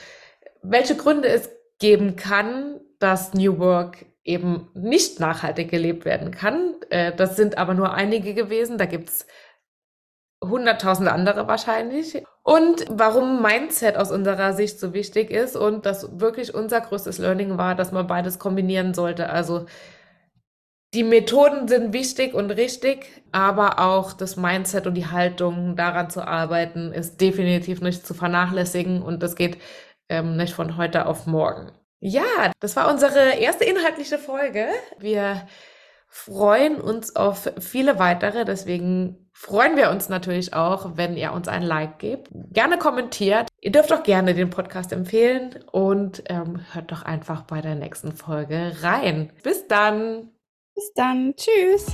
welche 0.63 0.97
Gründe 0.97 1.29
es 1.29 1.51
geben 1.79 2.17
kann, 2.17 2.81
dass 2.99 3.35
New 3.35 3.59
Work 3.59 4.05
eben 4.25 4.69
nicht 4.75 5.21
nachhaltig 5.21 5.71
gelebt 5.71 6.05
werden 6.05 6.31
kann. 6.31 6.75
Äh, 6.91 7.13
das 7.15 7.37
sind 7.37 7.59
aber 7.59 7.75
nur 7.75 7.95
einige 7.95 8.35
gewesen. 8.35 8.79
Da 8.79 8.87
gibt 8.87 9.09
es 10.43 10.49
hunderttausend 10.49 11.09
andere 11.09 11.47
wahrscheinlich. 11.49 12.23
Und 12.43 12.85
warum 12.89 13.43
Mindset 13.43 13.97
aus 13.97 14.11
unserer 14.11 14.53
Sicht 14.53 14.81
so 14.81 14.95
wichtig 14.95 15.31
ist 15.31 15.57
und 15.57 15.87
das 15.87 16.21
wirklich 16.21 16.55
unser 16.55 16.81
größtes 16.81 17.19
Learning 17.19 17.59
war, 17.59 17.75
dass 17.75 17.93
man 17.93 18.07
beides 18.07 18.39
kombinieren 18.39 18.95
sollte. 18.95 19.31
Also 19.31 19.67
die 20.95 21.05
Methoden 21.05 21.69
sind 21.69 21.93
wichtig 21.93 22.35
und 22.35 22.51
richtig, 22.51 23.07
aber 23.33 23.79
auch 23.79 24.13
das 24.13 24.37
Mindset 24.37 24.87
und 24.87 24.95
die 24.95 25.07
Haltung 25.07 25.75
daran 25.75 26.11
zu 26.11 26.27
arbeiten 26.27 26.93
ist 26.93 27.21
definitiv 27.21 27.81
nicht 27.81 28.07
zu 28.07 28.13
vernachlässigen 28.13 29.01
und 29.01 29.23
das 29.23 29.37
geht 29.37 29.59
ähm, 30.11 30.37
nicht 30.37 30.53
von 30.53 30.77
heute 30.77 31.07
auf 31.07 31.27
morgen. 31.27 31.73
Ja, 32.01 32.53
das 32.61 32.77
war 32.77 32.91
unsere 32.91 33.37
erste 33.37 33.65
inhaltliche 33.65 34.19
Folge. 34.19 34.67
Wir 34.99 35.47
freuen 36.09 36.81
uns 36.81 37.17
auf 37.17 37.51
viele 37.59 37.99
weitere. 37.99 38.45
Deswegen 38.45 39.31
freuen 39.33 39.77
wir 39.77 39.91
uns 39.91 40.09
natürlich 40.09 40.55
auch, 40.55 40.97
wenn 40.97 41.17
ihr 41.17 41.33
uns 41.33 41.49
ein 41.49 41.63
Like 41.63 41.99
gebt. 41.99 42.29
Gerne 42.53 42.79
kommentiert. 42.79 43.49
Ihr 43.61 43.73
dürft 43.73 43.93
auch 43.93 44.03
gerne 44.03 44.35
den 44.35 44.51
Podcast 44.51 44.93
empfehlen 44.93 45.59
und 45.73 46.23
ähm, 46.29 46.61
hört 46.73 46.93
doch 46.93 47.03
einfach 47.03 47.43
bei 47.43 47.61
der 47.61 47.75
nächsten 47.75 48.13
Folge 48.13 48.73
rein. 48.83 49.33
Bis 49.43 49.67
dann. 49.67 50.31
Bis 50.75 50.93
dann. 50.95 51.35
Tschüss. 51.37 51.87